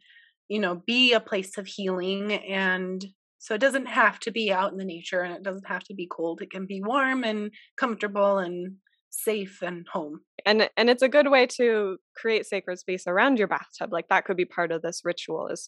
you 0.50 0.60
know 0.60 0.82
be 0.86 1.14
a 1.14 1.20
place 1.20 1.58
of 1.58 1.68
healing 1.68 2.34
and 2.34 3.06
so 3.44 3.54
it 3.54 3.60
doesn't 3.60 3.88
have 3.88 4.22
to 4.22 4.32
be 4.32 4.54
out 4.54 4.72
in 4.72 4.78
the 4.78 4.86
nature 4.86 5.20
and 5.20 5.34
it 5.34 5.44
doesn't 5.44 5.68
have 5.68 5.84
to 5.86 5.94
be 5.94 6.08
cold. 6.08 6.42
It 6.42 6.50
can 6.50 6.66
be 6.66 6.82
warm 6.82 7.26
and 7.26 7.52
comfortable 7.76 8.38
and 8.38 8.78
safe 9.10 9.62
and 9.62 9.86
home. 9.92 10.22
And 10.46 10.70
and 10.78 10.90
it's 10.90 11.02
a 11.02 11.10
good 11.10 11.30
way 11.30 11.46
to 11.58 11.98
create 12.16 12.46
sacred 12.46 12.80
space 12.80 13.06
around 13.06 13.38
your 13.38 13.50
bathtub 13.50 13.92
like 13.92 14.08
that 14.08 14.24
could 14.24 14.38
be 14.38 14.46
part 14.46 14.72
of 14.72 14.82
this 14.82 15.02
ritual 15.04 15.50
is 15.50 15.68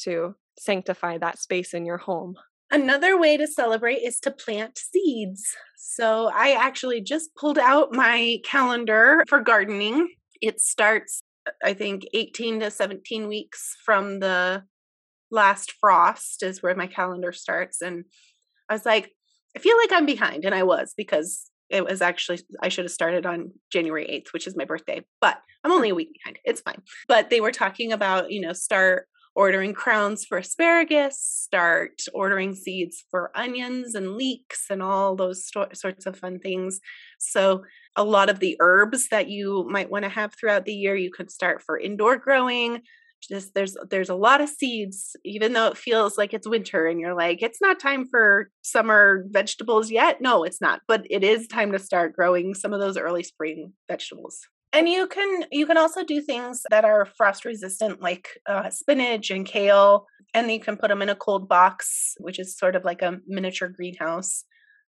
to 0.00 0.34
sanctify 0.58 1.16
that 1.16 1.38
space 1.38 1.72
in 1.72 1.86
your 1.86 1.96
home. 1.96 2.34
Another 2.70 3.18
way 3.18 3.38
to 3.38 3.46
celebrate 3.46 4.02
is 4.02 4.20
to 4.20 4.30
plant 4.30 4.76
seeds. 4.76 5.42
So 5.78 6.30
I 6.34 6.50
actually 6.50 7.00
just 7.00 7.34
pulled 7.34 7.58
out 7.58 7.94
my 7.94 8.40
calendar 8.44 9.24
for 9.26 9.40
gardening 9.40 10.06
it 10.40 10.60
starts 10.60 11.22
i 11.64 11.72
think 11.72 12.04
18 12.14 12.60
to 12.60 12.70
17 12.70 13.28
weeks 13.28 13.76
from 13.84 14.20
the 14.20 14.62
last 15.30 15.72
frost 15.80 16.42
is 16.42 16.62
where 16.62 16.74
my 16.74 16.86
calendar 16.86 17.32
starts 17.32 17.82
and 17.82 18.04
i 18.68 18.74
was 18.74 18.86
like 18.86 19.12
i 19.56 19.58
feel 19.58 19.76
like 19.76 19.92
i'm 19.92 20.06
behind 20.06 20.44
and 20.44 20.54
i 20.54 20.62
was 20.62 20.94
because 20.96 21.50
it 21.68 21.84
was 21.84 22.00
actually 22.00 22.38
i 22.62 22.68
should 22.68 22.84
have 22.84 22.92
started 22.92 23.26
on 23.26 23.50
january 23.72 24.06
8th 24.06 24.32
which 24.32 24.46
is 24.46 24.56
my 24.56 24.64
birthday 24.64 25.04
but 25.20 25.38
i'm 25.64 25.72
only 25.72 25.90
a 25.90 25.94
week 25.94 26.10
behind 26.14 26.38
it's 26.44 26.60
fine 26.60 26.80
but 27.08 27.30
they 27.30 27.40
were 27.40 27.52
talking 27.52 27.92
about 27.92 28.30
you 28.30 28.40
know 28.40 28.52
start 28.52 29.08
ordering 29.36 29.74
crowns 29.74 30.24
for 30.24 30.38
asparagus, 30.38 31.20
start 31.20 32.00
ordering 32.14 32.54
seeds 32.54 33.04
for 33.10 33.30
onions 33.34 33.94
and 33.94 34.16
leeks 34.16 34.64
and 34.70 34.82
all 34.82 35.14
those 35.14 35.46
sto- 35.46 35.68
sorts 35.74 36.06
of 36.06 36.18
fun 36.18 36.38
things. 36.38 36.80
So, 37.18 37.62
a 37.96 38.04
lot 38.04 38.28
of 38.28 38.40
the 38.40 38.56
herbs 38.60 39.08
that 39.10 39.28
you 39.28 39.66
might 39.68 39.90
want 39.90 40.04
to 40.04 40.08
have 40.08 40.34
throughout 40.34 40.64
the 40.64 40.74
year, 40.74 40.94
you 40.94 41.10
could 41.10 41.30
start 41.30 41.62
for 41.62 41.78
indoor 41.78 42.16
growing. 42.16 42.82
Just 43.28 43.54
there's 43.54 43.76
there's 43.90 44.10
a 44.10 44.14
lot 44.14 44.40
of 44.40 44.48
seeds, 44.48 45.16
even 45.24 45.54
though 45.54 45.68
it 45.68 45.78
feels 45.78 46.18
like 46.18 46.34
it's 46.34 46.46
winter 46.46 46.86
and 46.86 47.00
you're 47.00 47.14
like, 47.14 47.42
it's 47.42 47.60
not 47.60 47.80
time 47.80 48.06
for 48.06 48.50
summer 48.62 49.24
vegetables 49.30 49.90
yet. 49.90 50.20
No, 50.20 50.44
it's 50.44 50.60
not, 50.60 50.82
but 50.86 51.06
it 51.10 51.24
is 51.24 51.48
time 51.48 51.72
to 51.72 51.78
start 51.78 52.14
growing 52.14 52.54
some 52.54 52.72
of 52.72 52.80
those 52.80 52.98
early 52.98 53.22
spring 53.22 53.72
vegetables. 53.88 54.40
And 54.72 54.88
you 54.88 55.06
can 55.06 55.44
you 55.50 55.66
can 55.66 55.78
also 55.78 56.04
do 56.04 56.20
things 56.20 56.62
that 56.70 56.84
are 56.84 57.06
frost 57.16 57.46
resistant, 57.46 58.02
like 58.02 58.28
uh, 58.46 58.68
spinach 58.68 59.30
and 59.30 59.46
kale, 59.46 60.06
and 60.34 60.50
you 60.50 60.60
can 60.60 60.76
put 60.76 60.88
them 60.88 61.00
in 61.00 61.08
a 61.08 61.14
cold 61.16 61.48
box, 61.48 62.14
which 62.18 62.38
is 62.38 62.58
sort 62.58 62.76
of 62.76 62.84
like 62.84 63.00
a 63.00 63.18
miniature 63.26 63.68
greenhouse. 63.68 64.44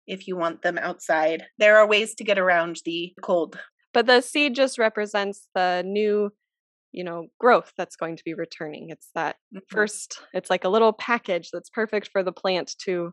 If 0.07 0.27
you 0.27 0.37
want 0.37 0.62
them 0.62 0.79
outside, 0.79 1.45
there 1.59 1.77
are 1.79 1.87
ways 1.87 2.15
to 2.17 2.25
get 2.25 2.38
around 2.38 2.81
the 2.85 3.12
cold. 3.23 3.59
But 3.95 4.07
the 4.07 4.21
seed 4.21 4.55
just 4.55 4.79
represents 4.79 5.49
the 5.55 5.83
new, 5.85 6.31
you 6.93 7.05
know, 7.05 7.27
growth 7.38 7.73
that's 7.77 7.97
going 7.97 8.17
to 8.17 8.25
be 8.25 8.35
returning. 8.35 8.88
It's 8.91 9.11
that 9.15 9.37
mm-hmm. 9.55 9.59
first. 9.69 10.21
It's 10.33 10.51
like 10.51 10.65
a 10.65 10.71
little 10.71 10.93
package 10.93 11.51
that's 11.53 11.71
perfect 11.71 12.09
for 12.11 12.23
the 12.23 12.33
plant 12.33 12.75
to 12.85 13.12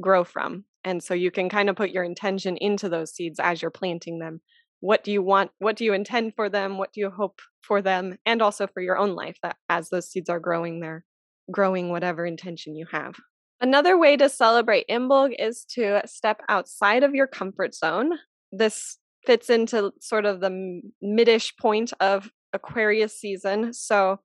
grow 0.00 0.24
from, 0.24 0.64
and 0.84 1.02
so 1.02 1.14
you 1.14 1.30
can 1.30 1.48
kind 1.48 1.70
of 1.70 1.76
put 1.76 1.90
your 1.90 2.04
intention 2.04 2.56
into 2.58 2.88
those 2.88 3.14
seeds 3.14 3.40
as 3.40 3.62
you're 3.62 3.70
planting 3.70 4.18
them 4.18 4.40
what 4.80 5.02
do 5.02 5.10
you 5.10 5.22
want 5.22 5.50
what 5.58 5.76
do 5.76 5.84
you 5.84 5.92
intend 5.92 6.34
for 6.34 6.48
them 6.48 6.78
what 6.78 6.92
do 6.92 7.00
you 7.00 7.10
hope 7.10 7.40
for 7.62 7.80
them 7.80 8.16
and 8.26 8.42
also 8.42 8.66
for 8.66 8.80
your 8.80 8.98
own 8.98 9.14
life 9.14 9.36
that 9.42 9.56
as 9.68 9.88
those 9.88 10.08
seeds 10.10 10.28
are 10.28 10.40
growing 10.40 10.80
they're 10.80 11.04
growing 11.50 11.90
whatever 11.90 12.26
intention 12.26 12.76
you 12.76 12.86
have 12.90 13.14
another 13.60 13.98
way 13.98 14.16
to 14.16 14.28
celebrate 14.28 14.86
imbolc 14.88 15.34
is 15.38 15.64
to 15.64 16.00
step 16.06 16.40
outside 16.48 17.02
of 17.02 17.14
your 17.14 17.26
comfort 17.26 17.74
zone 17.74 18.12
this 18.52 18.98
fits 19.24 19.50
into 19.50 19.92
sort 20.00 20.24
of 20.24 20.40
the 20.40 20.80
midish 21.02 21.56
point 21.56 21.92
of 22.00 22.30
aquarius 22.52 23.18
season 23.18 23.72
so 23.72 24.18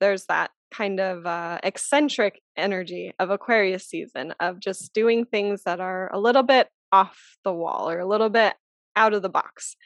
there's 0.00 0.26
that 0.26 0.50
kind 0.70 0.98
of 0.98 1.24
uh, 1.24 1.58
eccentric 1.62 2.40
energy 2.56 3.12
of 3.18 3.30
aquarius 3.30 3.86
season 3.86 4.34
of 4.40 4.58
just 4.58 4.92
doing 4.92 5.24
things 5.24 5.62
that 5.62 5.80
are 5.80 6.10
a 6.12 6.18
little 6.18 6.42
bit 6.42 6.68
off 6.94 7.36
the 7.44 7.52
wall 7.52 7.90
or 7.90 7.98
a 7.98 8.06
little 8.06 8.28
bit 8.28 8.54
out 8.96 9.14
of 9.14 9.22
the 9.22 9.28
box. 9.28 9.76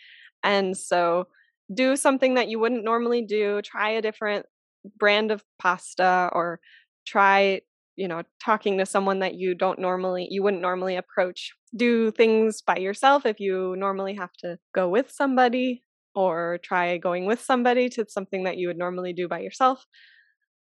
And 0.42 0.77
so 0.77 1.27
do 1.72 1.96
something 1.96 2.35
that 2.35 2.48
you 2.48 2.59
wouldn't 2.59 2.85
normally 2.85 3.22
do, 3.22 3.62
try 3.62 3.90
a 3.90 4.03
different 4.03 4.46
brand 4.98 5.31
of 5.31 5.42
pasta 5.59 6.31
or 6.33 6.61
try, 7.07 7.62
you 7.99 8.09
know, 8.09 8.23
talking 8.43 8.79
to 8.79 8.87
someone 8.87 9.19
that 9.19 9.35
you 9.35 9.55
don't 9.55 9.79
normally 9.79 10.29
you 10.31 10.43
wouldn't 10.43 10.63
normally 10.63 10.97
approach. 10.97 11.53
Do 11.77 12.11
things 12.11 12.63
by 12.63 12.77
yourself 12.77 13.27
if 13.27 13.41
you 13.41 13.75
normally 13.77 14.15
have 14.15 14.33
to 14.39 14.59
go 14.75 14.89
with 14.89 15.11
somebody 15.11 15.83
or 16.15 16.59
try 16.63 16.97
going 16.97 17.27
with 17.27 17.41
somebody 17.41 17.89
to 17.91 18.07
something 18.09 18.45
that 18.45 18.57
you 18.57 18.69
would 18.69 18.79
normally 18.79 19.13
do 19.13 19.29
by 19.29 19.41
yourself. 19.41 19.85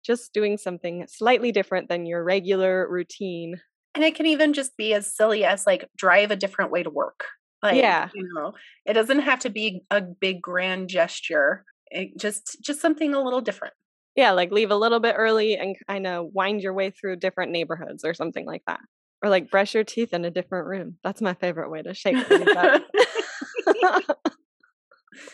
Just 0.05 0.33
doing 0.33 0.57
something 0.57 1.05
slightly 1.07 1.51
different 1.51 1.89
than 1.89 2.05
your 2.05 2.23
regular 2.23 2.87
routine. 2.89 3.61
And 3.95 4.03
it 4.03 4.15
can 4.15 4.25
even 4.25 4.53
just 4.53 4.77
be 4.77 4.93
as 4.93 5.15
silly 5.15 5.43
as 5.43 5.65
like 5.65 5.89
drive 5.97 6.31
a 6.31 6.35
different 6.35 6.71
way 6.71 6.83
to 6.83 6.89
work 6.89 7.25
like, 7.63 7.75
yeah. 7.75 8.09
You 8.13 8.27
know, 8.33 8.53
it 8.85 8.93
doesn't 8.93 9.19
have 9.19 9.39
to 9.39 9.49
be 9.49 9.81
a 9.89 10.01
big 10.01 10.41
grand 10.41 10.89
gesture. 10.89 11.65
It 11.89 12.17
just 12.17 12.57
just 12.61 12.81
something 12.81 13.13
a 13.13 13.23
little 13.23 13.41
different. 13.41 13.73
Yeah, 14.17 14.31
like 14.31 14.51
leave 14.51 14.71
a 14.71 14.75
little 14.75 14.99
bit 14.99 15.15
early 15.17 15.55
and 15.55 15.75
kind 15.87 16.07
of 16.07 16.33
wind 16.33 16.61
your 16.61 16.73
way 16.73 16.89
through 16.89 17.17
different 17.17 17.51
neighborhoods 17.51 18.03
or 18.03 18.15
something 18.15 18.47
like 18.47 18.63
that. 18.65 18.79
Or 19.23 19.29
like 19.29 19.51
brush 19.51 19.75
your 19.75 19.83
teeth 19.83 20.11
in 20.11 20.25
a 20.25 20.31
different 20.31 20.67
room. 20.67 20.97
That's 21.03 21.21
my 21.21 21.35
favorite 21.35 21.69
way 21.69 21.83
to 21.83 21.93
shake 21.93 22.25
things 22.25 22.49
up. 22.49 22.81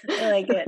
I 0.10 0.32
like 0.32 0.50
it. 0.50 0.68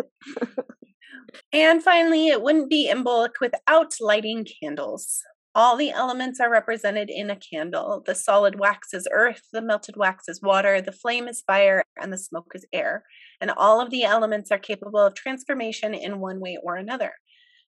And 1.52 1.84
finally, 1.84 2.30
it 2.30 2.42
wouldn't 2.42 2.70
be 2.70 2.90
Imbolc 2.90 3.42
without 3.42 3.96
lighting 4.00 4.46
candles. 4.62 5.22
All 5.54 5.78
the 5.78 5.92
elements 5.92 6.40
are 6.40 6.50
represented 6.50 7.10
in 7.10 7.30
a 7.30 7.38
candle. 7.38 8.04
The 8.06 8.16
solid 8.16 8.60
wax 8.60 8.94
is 8.94 9.08
earth, 9.12 9.42
the 9.54 9.62
melted 9.62 9.96
wax 9.96 10.28
is 10.28 10.42
water, 10.42 10.82
the 10.82 10.92
flame 10.92 11.28
is 11.28 11.44
fire, 11.48 11.84
and 12.02 12.12
the 12.12 12.18
smoke 12.18 12.52
is 12.56 12.66
air. 12.74 13.04
And 13.40 13.52
all 13.52 13.80
of 13.82 13.90
the 13.90 14.04
elements 14.04 14.52
are 14.52 14.58
capable 14.58 15.00
of 15.00 15.16
transformation 15.16 15.94
in 15.94 16.20
one 16.20 16.40
way 16.40 16.58
or 16.62 16.76
another. 16.76 17.14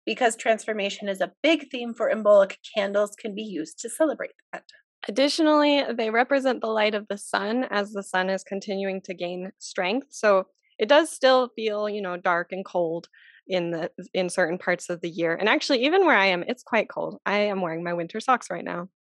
Because 0.08 0.36
transformation 0.36 1.08
is 1.08 1.22
a 1.22 1.32
big 1.44 1.70
theme 1.70 1.94
for 1.94 2.12
Imbolc, 2.12 2.56
candles 2.74 3.12
can 3.16 3.36
be 3.36 3.44
used 3.44 3.78
to 3.80 3.90
celebrate 3.90 4.32
that. 4.52 4.64
Additionally, 5.08 5.84
they 5.96 6.10
represent 6.10 6.62
the 6.62 6.68
light 6.68 6.96
of 6.96 7.08
the 7.08 7.18
sun 7.20 7.68
as 7.70 7.92
the 7.92 8.02
sun 8.02 8.32
is 8.32 8.44
continuing 8.44 9.02
to 9.02 9.14
gain 9.14 9.52
strength. 9.60 10.08
So 10.10 10.48
it 10.80 10.90
does 10.90 11.12
still 11.12 11.52
feel, 11.56 11.88
you 11.88 12.02
know, 12.02 12.18
dark 12.18 12.48
and 12.52 12.66
cold, 12.66 13.08
in 13.48 13.72
the 13.72 13.90
in 14.14 14.30
certain 14.30 14.58
parts 14.58 14.90
of 14.90 15.02
the 15.02 15.10
year. 15.10 15.36
And 15.36 15.50
actually 15.50 15.86
even 15.86 16.06
where 16.06 16.18
I 16.18 16.28
am, 16.28 16.44
it's 16.48 16.64
quite 16.64 16.90
cold. 16.90 17.20
I 17.26 17.40
am 17.40 17.62
wearing 17.62 17.84
my 17.84 17.94
winter 17.94 18.20
socks 18.20 18.50
right 18.50 18.64
now. 18.64 18.90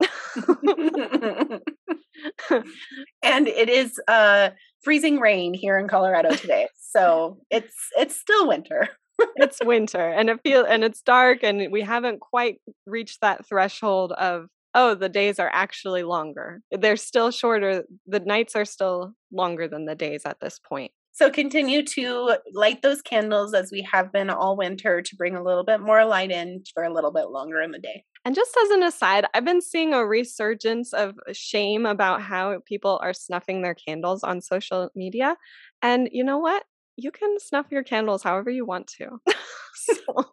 and 3.22 3.48
it 3.48 3.68
is 3.68 4.00
uh 4.08 4.50
freezing 4.82 5.18
rain 5.18 5.54
here 5.54 5.78
in 5.78 5.88
Colorado 5.88 6.34
today. 6.34 6.68
So 6.78 7.38
it's 7.50 7.74
it's 7.98 8.16
still 8.16 8.48
winter. 8.48 8.88
It's 9.36 9.58
winter 9.64 10.08
and 10.10 10.30
it 10.30 10.40
feels 10.42 10.66
and 10.68 10.84
it's 10.84 11.02
dark 11.02 11.42
and 11.42 11.70
we 11.70 11.82
haven't 11.82 12.20
quite 12.20 12.56
reached 12.86 13.20
that 13.20 13.46
threshold 13.46 14.12
of 14.12 14.46
oh 14.74 14.94
the 14.94 15.08
days 15.08 15.38
are 15.38 15.50
actually 15.52 16.02
longer 16.02 16.60
they're 16.70 16.96
still 16.96 17.30
shorter 17.30 17.84
the 18.06 18.20
nights 18.20 18.54
are 18.54 18.64
still 18.64 19.12
longer 19.32 19.68
than 19.68 19.84
the 19.84 19.94
days 19.94 20.22
at 20.24 20.40
this 20.40 20.58
point 20.58 20.92
so 21.12 21.30
continue 21.30 21.82
to 21.82 22.36
light 22.52 22.82
those 22.82 23.00
candles 23.00 23.54
as 23.54 23.70
we 23.72 23.86
have 23.90 24.12
been 24.12 24.28
all 24.28 24.56
winter 24.56 25.00
to 25.00 25.16
bring 25.16 25.34
a 25.34 25.42
little 25.42 25.64
bit 25.64 25.80
more 25.80 26.04
light 26.04 26.30
in 26.30 26.62
for 26.74 26.84
a 26.84 26.92
little 26.92 27.12
bit 27.12 27.28
longer 27.30 27.60
in 27.60 27.70
the 27.70 27.78
day 27.78 28.04
and 28.26 28.34
just 28.34 28.56
as 28.60 28.70
an 28.70 28.82
aside, 28.82 29.24
I've 29.34 29.44
been 29.44 29.62
seeing 29.62 29.94
a 29.94 30.04
resurgence 30.04 30.92
of 30.92 31.14
shame 31.32 31.86
about 31.86 32.22
how 32.22 32.58
people 32.66 32.98
are 33.00 33.12
snuffing 33.12 33.62
their 33.62 33.76
candles 33.76 34.24
on 34.24 34.40
social 34.40 34.90
media. 34.96 35.36
And 35.80 36.08
you 36.10 36.24
know 36.24 36.38
what? 36.38 36.64
You 36.96 37.10
can 37.10 37.38
snuff 37.38 37.66
your 37.70 37.82
candles 37.82 38.22
however 38.22 38.50
you 38.50 38.64
want 38.64 38.86
to. 38.98 39.20
so 39.74 40.24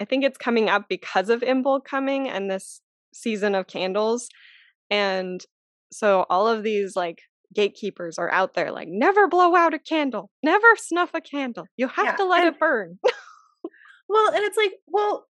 I 0.00 0.04
think 0.04 0.24
it's 0.24 0.38
coming 0.38 0.68
up 0.68 0.88
because 0.88 1.28
of 1.28 1.40
Imbolc 1.40 1.84
coming 1.84 2.28
and 2.28 2.50
this 2.50 2.80
season 3.12 3.54
of 3.54 3.66
candles. 3.66 4.28
And 4.90 5.44
so 5.92 6.26
all 6.30 6.46
of 6.46 6.62
these 6.62 6.94
like 6.94 7.22
gatekeepers 7.54 8.18
are 8.18 8.30
out 8.30 8.54
there 8.54 8.70
like 8.70 8.88
never 8.88 9.26
blow 9.26 9.56
out 9.56 9.74
a 9.74 9.78
candle, 9.78 10.30
never 10.42 10.68
snuff 10.76 11.10
a 11.14 11.20
candle. 11.20 11.66
You 11.76 11.88
have 11.88 12.06
yeah, 12.06 12.16
to 12.16 12.24
let 12.24 12.46
it 12.46 12.58
burn. 12.58 12.98
well, 14.08 14.32
and 14.34 14.44
it's 14.44 14.56
like, 14.56 14.72
well, 14.86 15.26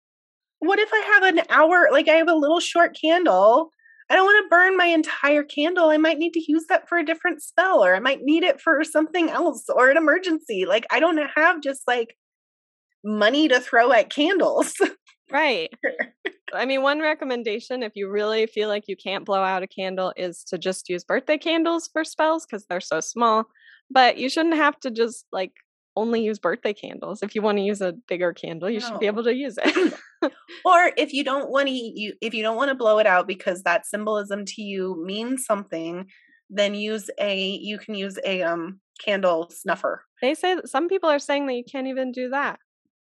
what 0.60 0.78
if 0.78 0.88
I 0.92 1.12
have 1.14 1.34
an 1.34 1.42
hour, 1.50 1.88
like 1.92 2.08
I 2.08 2.14
have 2.14 2.28
a 2.28 2.34
little 2.34 2.60
short 2.60 2.96
candle? 3.00 3.70
I 4.10 4.16
don't 4.16 4.26
want 4.26 4.44
to 4.44 4.50
burn 4.50 4.76
my 4.76 4.86
entire 4.86 5.42
candle. 5.42 5.88
I 5.88 5.96
might 5.96 6.18
need 6.18 6.34
to 6.34 6.44
use 6.46 6.66
that 6.68 6.88
for 6.88 6.98
a 6.98 7.04
different 7.04 7.42
spell 7.42 7.82
or 7.84 7.94
I 7.94 8.00
might 8.00 8.22
need 8.22 8.42
it 8.42 8.60
for 8.60 8.84
something 8.84 9.30
else 9.30 9.64
or 9.74 9.90
an 9.90 9.96
emergency. 9.96 10.66
Like 10.66 10.86
I 10.90 11.00
don't 11.00 11.20
have 11.36 11.62
just 11.62 11.82
like 11.86 12.16
money 13.02 13.48
to 13.48 13.60
throw 13.60 13.92
at 13.92 14.10
candles. 14.10 14.74
right. 15.32 15.72
I 16.54 16.66
mean, 16.66 16.82
one 16.82 17.00
recommendation 17.00 17.82
if 17.82 17.92
you 17.96 18.08
really 18.08 18.46
feel 18.46 18.68
like 18.68 18.84
you 18.86 18.96
can't 18.96 19.24
blow 19.24 19.42
out 19.42 19.62
a 19.62 19.66
candle 19.66 20.12
is 20.16 20.44
to 20.44 20.58
just 20.58 20.88
use 20.88 21.02
birthday 21.02 21.38
candles 21.38 21.88
for 21.92 22.04
spells 22.04 22.46
because 22.46 22.66
they're 22.66 22.80
so 22.80 23.00
small. 23.00 23.44
But 23.90 24.18
you 24.18 24.28
shouldn't 24.28 24.54
have 24.54 24.78
to 24.80 24.90
just 24.90 25.26
like 25.32 25.52
only 25.96 26.22
use 26.22 26.38
birthday 26.38 26.72
candles. 26.72 27.22
If 27.22 27.34
you 27.34 27.42
want 27.42 27.58
to 27.58 27.62
use 27.62 27.80
a 27.80 27.94
bigger 28.08 28.32
candle, 28.32 28.68
you 28.70 28.80
no. 28.80 28.88
should 28.88 29.00
be 29.00 29.06
able 29.06 29.24
to 29.24 29.34
use 29.34 29.58
it. 29.62 29.94
or 30.64 30.92
if 30.96 31.12
you 31.12 31.24
don't 31.24 31.50
want 31.50 31.68
to 31.68 31.74
you 31.74 32.14
if 32.20 32.34
you 32.34 32.42
don't 32.42 32.56
want 32.56 32.70
to 32.70 32.74
blow 32.74 32.98
it 32.98 33.06
out 33.06 33.26
because 33.26 33.62
that 33.62 33.86
symbolism 33.86 34.44
to 34.46 34.62
you 34.62 35.02
means 35.04 35.44
something, 35.44 36.06
then 36.50 36.74
use 36.74 37.10
a 37.20 37.58
you 37.60 37.78
can 37.78 37.94
use 37.94 38.18
a 38.24 38.42
um 38.42 38.80
candle 39.02 39.50
snuffer. 39.50 40.04
They 40.22 40.34
say 40.34 40.54
that 40.54 40.68
some 40.68 40.88
people 40.88 41.10
are 41.10 41.18
saying 41.18 41.46
that 41.46 41.54
you 41.54 41.64
can't 41.64 41.88
even 41.88 42.12
do 42.12 42.30
that. 42.30 42.58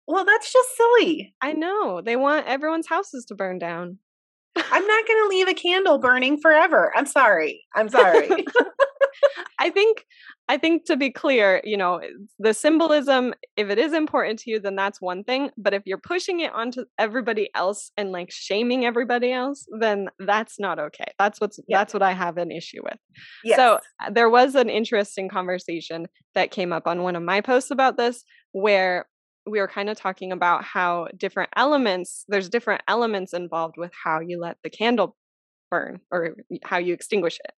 Well, 0.07 0.25
that's 0.25 0.51
just 0.51 0.69
silly. 0.75 1.35
I 1.41 1.53
know. 1.53 2.01
They 2.01 2.15
want 2.15 2.47
everyone's 2.47 2.87
houses 2.87 3.25
to 3.25 3.35
burn 3.35 3.59
down. 3.59 3.99
I'm 4.55 4.85
not 4.85 5.07
going 5.07 5.23
to 5.23 5.27
leave 5.29 5.47
a 5.47 5.53
candle 5.53 5.97
burning 5.97 6.39
forever. 6.39 6.91
I'm 6.95 7.05
sorry. 7.05 7.63
I'm 7.75 7.89
sorry. 7.89 8.29
I 9.59 9.69
think 9.69 10.05
I 10.49 10.57
think 10.57 10.85
to 10.85 10.97
be 10.97 11.11
clear, 11.11 11.61
you 11.63 11.77
know, 11.77 12.01
the 12.39 12.53
symbolism 12.53 13.33
if 13.55 13.69
it 13.69 13.77
is 13.77 13.93
important 13.93 14.39
to 14.39 14.51
you 14.51 14.59
then 14.59 14.75
that's 14.75 14.99
one 14.99 15.23
thing, 15.23 15.51
but 15.57 15.73
if 15.73 15.83
you're 15.85 15.97
pushing 15.97 16.39
it 16.39 16.51
onto 16.53 16.85
everybody 16.97 17.49
else 17.55 17.91
and 17.95 18.11
like 18.11 18.31
shaming 18.31 18.85
everybody 18.85 19.31
else, 19.31 19.65
then 19.79 20.09
that's 20.19 20.59
not 20.59 20.79
okay. 20.79 21.13
That's 21.19 21.39
what's 21.39 21.59
yeah. 21.67 21.77
that's 21.77 21.93
what 21.93 22.03
I 22.03 22.13
have 22.13 22.37
an 22.37 22.51
issue 22.51 22.81
with. 22.83 22.97
Yes. 23.43 23.57
So 23.57 23.79
uh, 24.03 24.09
there 24.09 24.29
was 24.29 24.55
an 24.55 24.69
interesting 24.69 25.29
conversation 25.29 26.07
that 26.33 26.51
came 26.51 26.73
up 26.73 26.87
on 26.87 27.03
one 27.03 27.15
of 27.15 27.23
my 27.23 27.41
posts 27.41 27.71
about 27.71 27.97
this 27.97 28.23
where 28.53 29.05
we 29.47 29.59
were 29.59 29.67
kind 29.67 29.89
of 29.89 29.97
talking 29.97 30.31
about 30.31 30.63
how 30.63 31.07
different 31.17 31.49
elements 31.55 32.25
there's 32.27 32.49
different 32.49 32.81
elements 32.87 33.33
involved 33.33 33.75
with 33.77 33.91
how 34.03 34.19
you 34.19 34.39
let 34.39 34.57
the 34.63 34.69
candle 34.69 35.15
burn 35.69 35.99
or 36.11 36.35
how 36.63 36.77
you 36.77 36.93
extinguish 36.93 37.39
it 37.43 37.53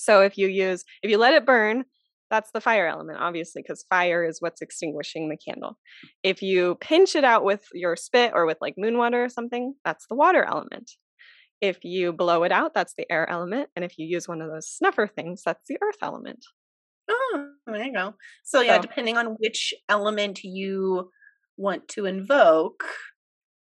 so 0.00 0.22
if 0.22 0.38
you 0.38 0.48
use, 0.48 0.84
if 1.02 1.10
you 1.10 1.18
let 1.18 1.34
it 1.34 1.44
burn, 1.44 1.84
that's 2.30 2.52
the 2.52 2.60
fire 2.60 2.86
element, 2.86 3.18
obviously, 3.20 3.60
because 3.60 3.84
fire 3.90 4.24
is 4.24 4.40
what's 4.40 4.62
extinguishing 4.62 5.28
the 5.28 5.36
candle. 5.36 5.76
If 6.22 6.40
you 6.40 6.76
pinch 6.80 7.14
it 7.14 7.24
out 7.24 7.44
with 7.44 7.66
your 7.74 7.96
spit 7.96 8.32
or 8.34 8.46
with 8.46 8.56
like 8.62 8.76
moon 8.78 8.96
water 8.96 9.22
or 9.22 9.28
something, 9.28 9.74
that's 9.84 10.06
the 10.06 10.14
water 10.14 10.42
element. 10.42 10.92
If 11.60 11.84
you 11.84 12.14
blow 12.14 12.44
it 12.44 12.52
out, 12.52 12.72
that's 12.72 12.94
the 12.96 13.04
air 13.12 13.28
element. 13.28 13.68
And 13.76 13.84
if 13.84 13.98
you 13.98 14.06
use 14.06 14.26
one 14.26 14.40
of 14.40 14.50
those 14.50 14.68
snuffer 14.70 15.06
things, 15.06 15.42
that's 15.44 15.66
the 15.68 15.76
earth 15.82 15.98
element. 16.00 16.46
Oh, 17.32 17.50
there 17.66 17.84
you 17.84 17.92
go. 17.92 18.12
Oh, 18.12 18.14
so, 18.44 18.60
yeah, 18.60 18.76
so, 18.76 18.82
depending 18.82 19.16
on 19.16 19.36
which 19.38 19.74
element 19.88 20.42
you 20.42 21.10
want 21.56 21.88
to 21.88 22.06
invoke, 22.06 22.84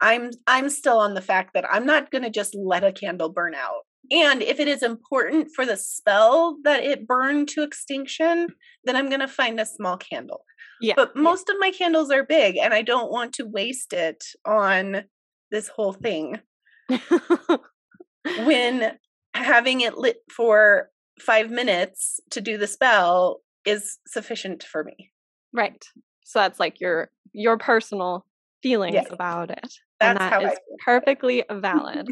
I'm 0.00 0.31
I'm 0.46 0.68
still 0.68 0.98
on 0.98 1.14
the 1.14 1.22
fact 1.22 1.55
that 1.55 1.64
I'm 1.70 1.87
not 1.87 2.11
going 2.11 2.24
to 2.24 2.31
just 2.31 2.55
let 2.55 2.85
a 2.85 2.92
candle 2.92 3.31
burn 3.31 3.55
out. 3.55 3.83
And 4.11 4.42
if 4.42 4.61
it 4.61 4.68
is 4.68 4.83
important 4.83 5.50
for 5.55 5.64
the 5.64 5.77
spell 5.77 6.59
that 6.64 6.83
it 6.85 7.07
burn 7.07 7.46
to 7.46 7.62
extinction, 7.62 8.48
then 8.85 8.96
I'm 8.96 9.09
going 9.09 9.20
to 9.20 9.29
find 9.29 9.59
a 9.59 9.66
small 9.66 9.96
candle. 9.96 10.44
Yeah. 10.81 10.94
But 10.96 11.16
most 11.16 11.46
yeah. 11.48 11.55
of 11.55 11.61
my 11.61 11.70
candles 11.70 12.11
are 12.11 12.24
big 12.24 12.59
and 12.59 12.74
I 12.74 12.83
don't 12.83 13.11
want 13.11 13.33
to 13.35 13.46
waste 13.46 13.92
it 13.94 14.22
on 14.44 15.05
this 15.50 15.68
whole 15.68 15.94
thing. 15.94 16.40
when 18.44 18.98
having 19.33 19.81
it 19.81 19.96
lit 19.96 20.18
for 20.31 20.90
5 21.20 21.50
minutes 21.50 22.20
to 22.31 22.40
do 22.42 22.59
the 22.59 22.66
spell 22.66 23.40
is 23.64 23.98
sufficient 24.07 24.62
for 24.62 24.85
me. 24.85 25.11
Right. 25.53 25.85
So 26.24 26.38
that's 26.40 26.61
like 26.61 26.81
your 26.81 27.11
your 27.33 27.59
personal 27.59 28.27
feelings 28.62 29.07
about 29.11 29.50
it. 29.50 29.59
That's 29.61 29.81
and 30.00 30.18
that 30.18 30.33
how 30.33 30.40
is 30.40 30.59
perfectly 30.85 31.44
valid. 31.50 32.09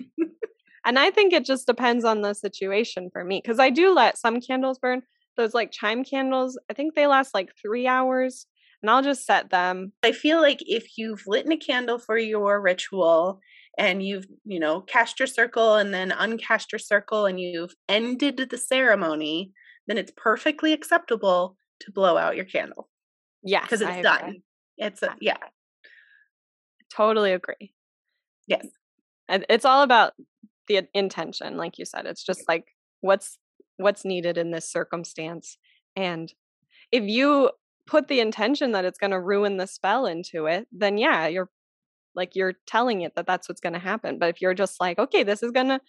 And 0.85 0.99
I 0.99 1.11
think 1.11 1.33
it 1.33 1.45
just 1.45 1.67
depends 1.67 2.05
on 2.05 2.23
the 2.23 2.35
situation 2.35 3.09
for 3.13 3.25
me 3.25 3.41
because 3.43 3.61
I 3.61 3.71
do 3.71 3.95
let 3.95 4.19
some 4.19 4.41
candles 4.41 4.79
burn. 4.79 5.03
Those 5.37 5.55
like 5.55 5.71
chime 5.71 6.05
candles, 6.05 6.59
I 6.69 6.75
think 6.75 6.95
they 6.95 7.07
last 7.07 7.35
like 7.35 7.51
three 7.61 7.87
hours 7.87 8.47
and 8.83 8.91
I'll 8.91 9.03
just 9.03 9.25
set 9.25 9.51
them. 9.51 9.93
I 10.03 10.13
feel 10.13 10.41
like 10.41 10.59
if 10.61 10.99
you've 10.99 11.23
lit 11.27 11.49
a 11.51 11.57
candle 11.57 11.99
for 11.99 12.19
your 12.19 12.61
ritual 12.61 13.41
and 13.79 14.03
you've, 14.03 14.27
you 14.45 14.59
know, 14.59 14.81
cast 14.81 15.21
your 15.21 15.29
circle 15.29 15.77
and 15.77 15.95
then 15.95 16.11
uncast 16.11 16.73
your 16.73 16.81
circle 16.81 17.27
and 17.27 17.41
you've 17.41 17.75
ended 17.89 18.49
the 18.51 18.59
ceremony, 18.59 19.53
then 19.87 19.99
it's 19.99 20.13
perfectly 20.17 20.73
acceptable 20.73 21.57
to 21.81 21.93
blow 21.93 22.17
out 22.17 22.37
your 22.37 22.45
candle. 22.45 22.89
Yeah. 23.43 23.63
Because 23.63 23.81
it's 23.81 23.91
I 23.91 24.03
done. 24.03 24.23
Agree. 24.23 24.43
It's 24.79 25.03
a, 25.03 25.17
yeah. 25.21 25.37
Totally 26.95 27.33
agree. 27.33 27.73
Yes. 28.47 28.67
And 29.29 29.47
it's 29.49 29.65
all 29.65 29.83
about 29.83 30.13
the 30.69 30.89
intention 30.95 31.57
like 31.57 31.79
you 31.79 31.85
said 31.85 32.07
it's 32.07 32.23
just 32.23 32.49
like 32.49 32.75
what's 33.01 33.39
what's 33.77 34.05
needed 34.05 34.39
in 34.39 34.51
this 34.51 34.71
circumstance 34.71 35.59
and 35.97 36.33
if 36.91 37.03
you 37.05 37.51
put 37.87 38.09
the 38.09 38.21
intention 38.21 38.73
that 38.73 38.85
it's 38.85 38.99
going 38.99 39.11
to 39.11 39.21
ruin 39.21 39.57
the 39.57 39.67
spell 39.67 40.07
into 40.07 40.47
it 40.47 40.67
then 40.71 40.99
yeah 40.99 41.27
you're 41.27 41.51
like 42.15 42.37
you're 42.37 42.55
telling 42.67 43.01
it 43.01 43.13
that 43.17 43.27
that's 43.27 43.49
what's 43.49 43.61
going 43.61 43.73
to 43.73 43.79
happen 43.79 44.19
but 44.19 44.29
if 44.29 44.41
you're 44.41 44.55
just 44.55 44.81
like 44.81 44.99
okay 44.99 45.23
this 45.23 45.43
is 45.43 45.51
going 45.51 45.69
to 45.69 45.81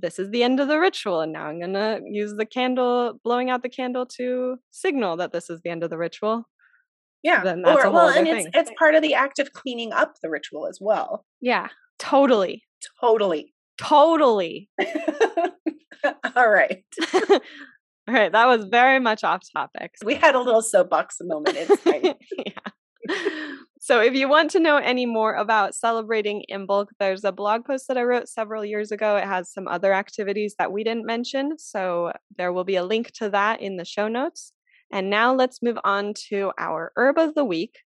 this 0.00 0.18
is 0.18 0.30
the 0.30 0.42
end 0.42 0.60
of 0.60 0.68
the 0.68 0.78
ritual 0.78 1.20
and 1.20 1.32
now 1.32 1.46
i'm 1.46 1.58
going 1.58 1.72
to 1.72 2.00
use 2.04 2.34
the 2.36 2.46
candle 2.46 3.18
blowing 3.24 3.50
out 3.50 3.62
the 3.62 3.68
candle 3.68 4.06
to 4.06 4.56
signal 4.70 5.16
that 5.16 5.32
this 5.32 5.48
is 5.48 5.60
the 5.62 5.70
end 5.70 5.82
of 5.82 5.90
the 5.90 5.98
ritual 5.98 6.44
yeah 7.22 7.42
then 7.42 7.62
that's 7.62 7.84
or, 7.84 7.90
well 7.90 8.08
and 8.08 8.26
it's 8.26 8.46
it's 8.54 8.70
part 8.78 8.94
of 8.94 9.02
the 9.02 9.14
act 9.14 9.38
of 9.38 9.52
cleaning 9.52 9.92
up 9.92 10.14
the 10.22 10.28
ritual 10.30 10.66
as 10.66 10.78
well 10.80 11.24
yeah 11.40 11.68
totally 11.98 12.62
totally 13.00 13.54
Totally. 13.78 14.68
All 16.36 16.48
right. 16.48 16.84
All 17.14 17.40
right. 18.08 18.32
That 18.32 18.46
was 18.46 18.66
very 18.66 19.00
much 19.00 19.24
off 19.24 19.42
topic. 19.54 19.92
We 20.04 20.14
had 20.14 20.34
a 20.34 20.40
little 20.40 20.62
soapbox 20.62 21.16
moment. 21.22 21.56
it's 21.58 21.86
yeah. 22.46 23.16
So, 23.84 24.00
if 24.00 24.14
you 24.14 24.30
want 24.30 24.50
to 24.52 24.60
know 24.60 24.78
any 24.78 25.04
more 25.04 25.34
about 25.34 25.74
celebrating 25.74 26.42
Imbolc, 26.50 26.86
there's 26.98 27.22
a 27.22 27.30
blog 27.30 27.66
post 27.66 27.86
that 27.88 27.98
I 27.98 28.02
wrote 28.02 28.30
several 28.30 28.64
years 28.64 28.90
ago. 28.90 29.16
It 29.16 29.26
has 29.26 29.52
some 29.52 29.68
other 29.68 29.92
activities 29.92 30.54
that 30.58 30.72
we 30.72 30.84
didn't 30.84 31.04
mention. 31.04 31.58
So, 31.58 32.10
there 32.38 32.50
will 32.50 32.64
be 32.64 32.76
a 32.76 32.82
link 32.82 33.12
to 33.16 33.28
that 33.28 33.60
in 33.60 33.76
the 33.76 33.84
show 33.84 34.08
notes. 34.08 34.54
And 34.90 35.10
now 35.10 35.34
let's 35.34 35.62
move 35.62 35.76
on 35.84 36.14
to 36.30 36.50
our 36.58 36.92
herb 36.96 37.18
of 37.18 37.34
the 37.34 37.44
week. 37.44 37.76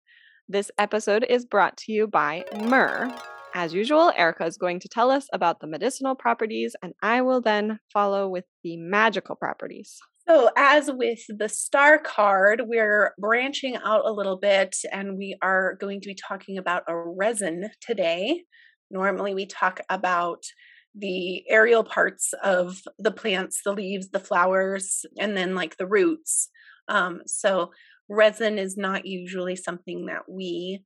This 0.48 0.70
episode 0.78 1.26
is 1.28 1.44
brought 1.44 1.76
to 1.78 1.92
you 1.92 2.06
by 2.06 2.44
Myrrh. 2.62 3.12
As 3.52 3.74
usual, 3.74 4.12
Erica 4.16 4.46
is 4.46 4.56
going 4.56 4.78
to 4.78 4.88
tell 4.88 5.10
us 5.10 5.26
about 5.32 5.58
the 5.58 5.66
medicinal 5.66 6.14
properties, 6.14 6.76
and 6.80 6.92
I 7.02 7.22
will 7.22 7.40
then 7.40 7.80
follow 7.92 8.28
with 8.28 8.44
the 8.62 8.76
magical 8.76 9.34
properties. 9.34 9.98
So, 10.28 10.50
as 10.56 10.90
with 10.92 11.20
the 11.28 11.48
star 11.48 11.98
card, 11.98 12.64
we're 12.66 13.14
branching 13.18 13.76
out 13.76 14.02
a 14.04 14.12
little 14.12 14.36
bit 14.36 14.76
and 14.92 15.16
we 15.16 15.38
are 15.40 15.76
going 15.80 16.02
to 16.02 16.08
be 16.08 16.14
talking 16.14 16.58
about 16.58 16.82
a 16.86 16.94
resin 16.94 17.70
today. 17.80 18.44
Normally, 18.90 19.34
we 19.34 19.46
talk 19.46 19.80
about 19.88 20.42
the 20.94 21.48
aerial 21.48 21.82
parts 21.82 22.34
of 22.44 22.82
the 22.98 23.10
plants, 23.10 23.62
the 23.64 23.72
leaves, 23.72 24.10
the 24.10 24.20
flowers, 24.20 25.06
and 25.18 25.34
then 25.34 25.54
like 25.54 25.78
the 25.78 25.86
roots. 25.86 26.50
Um, 26.88 27.22
so, 27.24 27.70
resin 28.10 28.58
is 28.58 28.76
not 28.76 29.06
usually 29.06 29.56
something 29.56 30.06
that 30.06 30.28
we 30.28 30.84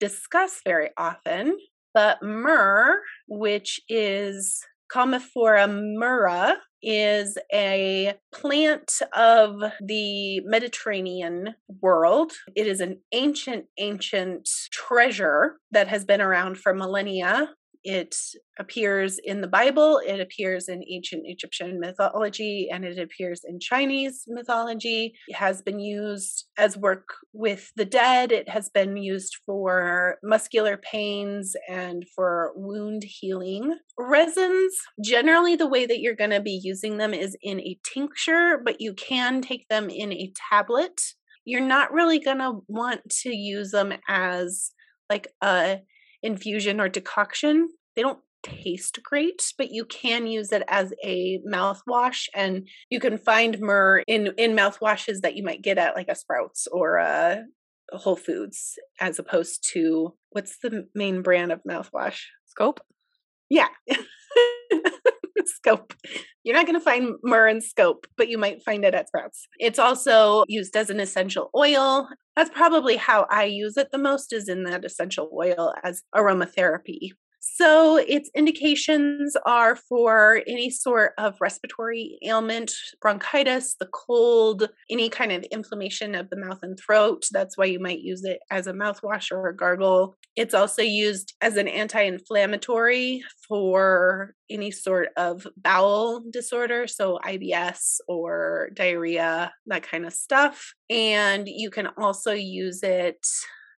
discuss 0.00 0.62
very 0.64 0.90
often. 0.96 1.58
But 1.92 2.22
myrrh, 2.22 3.00
which 3.26 3.80
is 3.88 4.62
Commiphora 4.92 5.68
myrrha 5.68 6.56
is 6.82 7.36
a 7.52 8.14
plant 8.32 9.02
of 9.14 9.60
the 9.80 10.40
Mediterranean 10.40 11.54
world. 11.82 12.32
It 12.54 12.66
is 12.66 12.80
an 12.80 13.00
ancient, 13.12 13.66
ancient 13.78 14.48
treasure 14.70 15.56
that 15.72 15.88
has 15.88 16.04
been 16.04 16.20
around 16.20 16.58
for 16.58 16.72
millennia. 16.72 17.50
It 17.90 18.14
appears 18.58 19.18
in 19.24 19.40
the 19.40 19.48
Bible, 19.48 19.98
it 20.06 20.20
appears 20.20 20.68
in 20.68 20.84
ancient 20.90 21.22
Egyptian 21.24 21.80
mythology, 21.80 22.68
and 22.70 22.84
it 22.84 22.98
appears 22.98 23.40
in 23.48 23.58
Chinese 23.60 24.24
mythology. 24.28 25.14
It 25.26 25.36
has 25.36 25.62
been 25.62 25.80
used 25.80 26.44
as 26.58 26.76
work 26.76 27.08
with 27.32 27.72
the 27.76 27.86
dead, 27.86 28.30
it 28.30 28.46
has 28.50 28.68
been 28.68 28.98
used 28.98 29.38
for 29.46 30.18
muscular 30.22 30.76
pains 30.76 31.56
and 31.66 32.04
for 32.14 32.52
wound 32.56 33.04
healing. 33.04 33.78
Resins, 33.96 34.74
generally, 35.02 35.56
the 35.56 35.66
way 35.66 35.86
that 35.86 36.00
you're 36.00 36.14
going 36.14 36.28
to 36.28 36.42
be 36.42 36.60
using 36.62 36.98
them 36.98 37.14
is 37.14 37.38
in 37.40 37.58
a 37.58 37.78
tincture, 37.90 38.60
but 38.62 38.82
you 38.82 38.92
can 38.92 39.40
take 39.40 39.66
them 39.70 39.88
in 39.88 40.12
a 40.12 40.30
tablet. 40.50 41.00
You're 41.46 41.62
not 41.62 41.90
really 41.90 42.18
going 42.18 42.40
to 42.40 42.62
want 42.68 43.08
to 43.22 43.34
use 43.34 43.70
them 43.70 43.94
as 44.10 44.72
like 45.08 45.28
a 45.42 45.78
infusion 46.22 46.80
or 46.80 46.88
decoction. 46.88 47.68
They 47.98 48.02
don't 48.02 48.20
taste 48.44 49.00
great, 49.02 49.52
but 49.58 49.72
you 49.72 49.84
can 49.84 50.28
use 50.28 50.52
it 50.52 50.62
as 50.68 50.94
a 51.02 51.40
mouthwash 51.40 52.28
and 52.32 52.68
you 52.90 53.00
can 53.00 53.18
find 53.18 53.58
myrrh 53.58 54.04
in 54.06 54.28
in 54.38 54.54
mouthwashes 54.54 55.22
that 55.22 55.34
you 55.34 55.42
might 55.42 55.62
get 55.62 55.78
at 55.78 55.96
like 55.96 56.06
a 56.08 56.14
Sprouts 56.14 56.68
or 56.70 56.98
a 56.98 57.42
Whole 57.90 58.14
Foods 58.14 58.78
as 59.00 59.18
opposed 59.18 59.68
to 59.72 60.14
what's 60.30 60.58
the 60.60 60.86
main 60.94 61.22
brand 61.22 61.50
of 61.50 61.60
mouthwash? 61.68 62.20
Scope? 62.46 62.78
Yeah. 63.50 63.66
scope. 65.46 65.92
You're 66.44 66.54
not 66.54 66.66
going 66.66 66.78
to 66.78 66.84
find 66.84 67.16
myrrh 67.24 67.48
in 67.48 67.60
scope, 67.60 68.06
but 68.16 68.28
you 68.28 68.38
might 68.38 68.62
find 68.62 68.84
it 68.84 68.94
at 68.94 69.08
Sprouts. 69.08 69.48
It's 69.58 69.80
also 69.80 70.44
used 70.46 70.76
as 70.76 70.88
an 70.88 71.00
essential 71.00 71.50
oil. 71.56 72.08
That's 72.36 72.50
probably 72.50 72.96
how 72.96 73.26
I 73.28 73.46
use 73.46 73.76
it 73.76 73.88
the 73.90 73.98
most 73.98 74.32
is 74.32 74.48
in 74.48 74.62
that 74.64 74.84
essential 74.84 75.28
oil 75.36 75.74
as 75.82 76.04
aromatherapy. 76.14 77.10
So, 77.60 77.96
its 77.96 78.30
indications 78.36 79.36
are 79.44 79.74
for 79.74 80.42
any 80.46 80.70
sort 80.70 81.12
of 81.18 81.34
respiratory 81.40 82.16
ailment, 82.22 82.70
bronchitis, 83.00 83.74
the 83.80 83.88
cold, 83.92 84.68
any 84.88 85.08
kind 85.08 85.32
of 85.32 85.42
inflammation 85.50 86.14
of 86.14 86.30
the 86.30 86.36
mouth 86.36 86.60
and 86.62 86.78
throat. 86.78 87.24
That's 87.32 87.58
why 87.58 87.64
you 87.64 87.80
might 87.80 87.98
use 87.98 88.22
it 88.22 88.38
as 88.52 88.68
a 88.68 88.72
mouthwash 88.72 89.32
or 89.32 89.48
a 89.48 89.56
gargle. 89.56 90.16
It's 90.36 90.54
also 90.54 90.82
used 90.82 91.34
as 91.40 91.56
an 91.56 91.66
anti 91.66 92.00
inflammatory 92.02 93.24
for 93.48 94.34
any 94.48 94.70
sort 94.70 95.08
of 95.16 95.44
bowel 95.56 96.22
disorder, 96.30 96.86
so 96.86 97.18
IBS 97.26 97.96
or 98.06 98.70
diarrhea, 98.74 99.52
that 99.66 99.82
kind 99.82 100.06
of 100.06 100.12
stuff. 100.12 100.74
And 100.88 101.48
you 101.48 101.70
can 101.70 101.88
also 101.98 102.30
use 102.30 102.84
it 102.84 103.26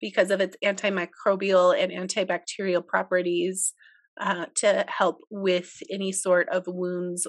because 0.01 0.31
of 0.31 0.41
its 0.41 0.55
antimicrobial 0.63 1.75
and 1.77 1.91
antibacterial 1.91 2.85
properties 2.85 3.73
uh, 4.19 4.45
to 4.55 4.85
help 4.87 5.21
with 5.29 5.81
any 5.89 6.11
sort 6.11 6.49
of 6.49 6.63
wounds 6.67 7.27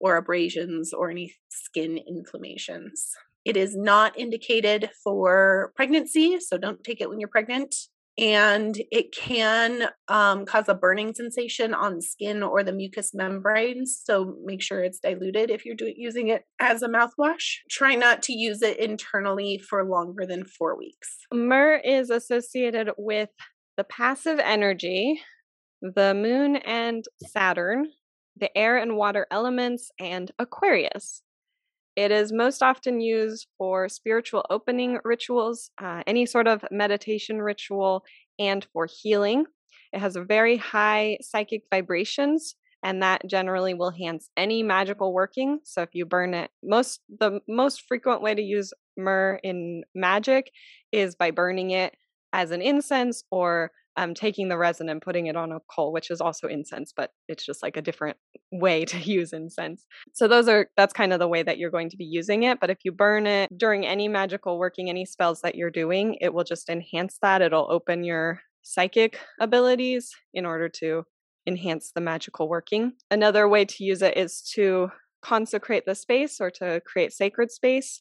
or 0.00 0.16
abrasions 0.16 0.92
or 0.92 1.10
any 1.10 1.34
skin 1.48 1.98
inflammations. 1.98 3.10
It 3.44 3.56
is 3.56 3.76
not 3.76 4.18
indicated 4.18 4.90
for 5.02 5.72
pregnancy, 5.74 6.38
so 6.40 6.58
don't 6.58 6.84
take 6.84 7.00
it 7.00 7.08
when 7.08 7.18
you're 7.18 7.28
pregnant 7.28 7.74
and 8.18 8.76
it 8.90 9.14
can 9.14 9.88
um, 10.08 10.44
cause 10.44 10.68
a 10.68 10.74
burning 10.74 11.14
sensation 11.14 11.72
on 11.72 12.02
skin 12.02 12.42
or 12.42 12.64
the 12.64 12.72
mucous 12.72 13.14
membranes. 13.14 14.00
So 14.02 14.36
make 14.44 14.60
sure 14.60 14.82
it's 14.82 14.98
diluted 14.98 15.50
if 15.50 15.64
you're 15.64 15.76
do- 15.76 15.94
using 15.96 16.28
it 16.28 16.42
as 16.60 16.82
a 16.82 16.88
mouthwash. 16.88 17.58
Try 17.70 17.94
not 17.94 18.22
to 18.24 18.32
use 18.32 18.60
it 18.60 18.78
internally 18.78 19.58
for 19.58 19.84
longer 19.84 20.26
than 20.26 20.44
four 20.44 20.76
weeks. 20.76 21.08
Myrrh 21.32 21.76
is 21.76 22.10
associated 22.10 22.90
with 22.98 23.30
the 23.76 23.84
passive 23.84 24.40
energy, 24.40 25.20
the 25.80 26.12
moon 26.12 26.56
and 26.56 27.04
Saturn, 27.24 27.86
the 28.36 28.56
air 28.58 28.78
and 28.78 28.96
water 28.96 29.28
elements, 29.30 29.92
and 30.00 30.32
Aquarius. 30.40 31.22
It 31.98 32.12
is 32.12 32.32
most 32.32 32.62
often 32.62 33.00
used 33.00 33.48
for 33.58 33.88
spiritual 33.88 34.46
opening 34.50 35.00
rituals, 35.02 35.72
uh, 35.82 36.04
any 36.06 36.26
sort 36.26 36.46
of 36.46 36.64
meditation 36.70 37.42
ritual, 37.42 38.04
and 38.38 38.64
for 38.72 38.86
healing. 38.86 39.46
It 39.92 39.98
has 39.98 40.16
very 40.16 40.58
high 40.58 41.18
psychic 41.20 41.62
vibrations, 41.74 42.54
and 42.84 43.02
that 43.02 43.26
generally 43.26 43.74
will 43.74 43.88
enhance 43.88 44.30
any 44.36 44.62
magical 44.62 45.12
working. 45.12 45.58
So 45.64 45.82
if 45.82 45.88
you 45.92 46.06
burn 46.06 46.34
it, 46.34 46.52
most 46.62 47.00
the 47.08 47.40
most 47.48 47.82
frequent 47.88 48.22
way 48.22 48.32
to 48.32 48.42
use 48.42 48.72
myrrh 48.96 49.40
in 49.42 49.82
magic 49.92 50.52
is 50.92 51.16
by 51.16 51.32
burning 51.32 51.72
it 51.72 51.96
as 52.32 52.52
an 52.52 52.62
incense 52.62 53.24
or 53.32 53.72
um, 53.98 54.14
taking 54.14 54.48
the 54.48 54.56
resin 54.56 54.88
and 54.88 55.02
putting 55.02 55.26
it 55.26 55.34
on 55.34 55.50
a 55.50 55.58
coal, 55.74 55.92
which 55.92 56.08
is 56.08 56.20
also 56.20 56.46
incense, 56.46 56.92
but 56.96 57.10
it's 57.26 57.44
just 57.44 57.64
like 57.64 57.76
a 57.76 57.82
different 57.82 58.16
way 58.52 58.84
to 58.84 58.96
use 58.98 59.32
incense. 59.32 59.84
So 60.14 60.28
those 60.28 60.46
are 60.48 60.68
that's 60.76 60.92
kind 60.92 61.12
of 61.12 61.18
the 61.18 61.26
way 61.26 61.42
that 61.42 61.58
you're 61.58 61.72
going 61.72 61.90
to 61.90 61.96
be 61.96 62.04
using 62.04 62.44
it. 62.44 62.60
But 62.60 62.70
if 62.70 62.78
you 62.84 62.92
burn 62.92 63.26
it 63.26 63.50
during 63.58 63.84
any 63.84 64.06
magical 64.06 64.56
working, 64.56 64.88
any 64.88 65.04
spells 65.04 65.40
that 65.42 65.56
you're 65.56 65.70
doing, 65.70 66.16
it 66.20 66.32
will 66.32 66.44
just 66.44 66.68
enhance 66.68 67.18
that. 67.22 67.42
It'll 67.42 67.70
open 67.70 68.04
your 68.04 68.40
psychic 68.62 69.18
abilities 69.40 70.10
in 70.32 70.46
order 70.46 70.68
to 70.68 71.02
enhance 71.44 71.90
the 71.92 72.00
magical 72.00 72.48
working. 72.48 72.92
Another 73.10 73.48
way 73.48 73.64
to 73.64 73.84
use 73.84 74.00
it 74.00 74.16
is 74.16 74.42
to 74.54 74.90
consecrate 75.22 75.86
the 75.86 75.96
space 75.96 76.40
or 76.40 76.50
to 76.50 76.80
create 76.86 77.12
sacred 77.12 77.50
space 77.50 78.00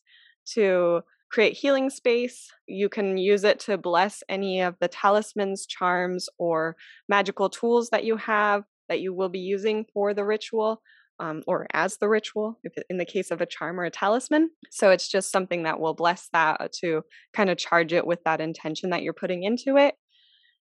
to 0.53 1.01
create 1.29 1.53
healing 1.53 1.89
space. 1.89 2.51
You 2.67 2.89
can 2.89 3.17
use 3.17 3.43
it 3.43 3.59
to 3.61 3.77
bless 3.77 4.23
any 4.29 4.61
of 4.61 4.75
the 4.79 4.87
talismans, 4.87 5.65
charms, 5.65 6.29
or 6.37 6.75
magical 7.09 7.49
tools 7.49 7.89
that 7.89 8.03
you 8.03 8.17
have 8.17 8.63
that 8.89 9.01
you 9.01 9.13
will 9.13 9.29
be 9.29 9.39
using 9.39 9.85
for 9.93 10.13
the 10.13 10.25
ritual. 10.25 10.81
Um, 11.19 11.41
or 11.47 11.65
as 11.73 11.97
the 11.97 12.07
ritual, 12.07 12.59
in 12.91 12.99
the 12.99 13.03
case 13.03 13.31
of 13.31 13.41
a 13.41 13.47
charm 13.47 13.79
or 13.79 13.85
a 13.85 13.89
talisman. 13.89 14.51
So 14.69 14.91
it's 14.91 15.07
just 15.07 15.31
something 15.31 15.63
that 15.63 15.79
will 15.79 15.95
bless 15.95 16.29
that 16.31 16.71
to 16.81 17.01
kind 17.33 17.49
of 17.49 17.57
charge 17.57 17.91
it 17.91 18.05
with 18.05 18.23
that 18.25 18.39
intention 18.39 18.91
that 18.91 19.01
you're 19.01 19.13
putting 19.13 19.41
into 19.41 19.77
it. 19.77 19.95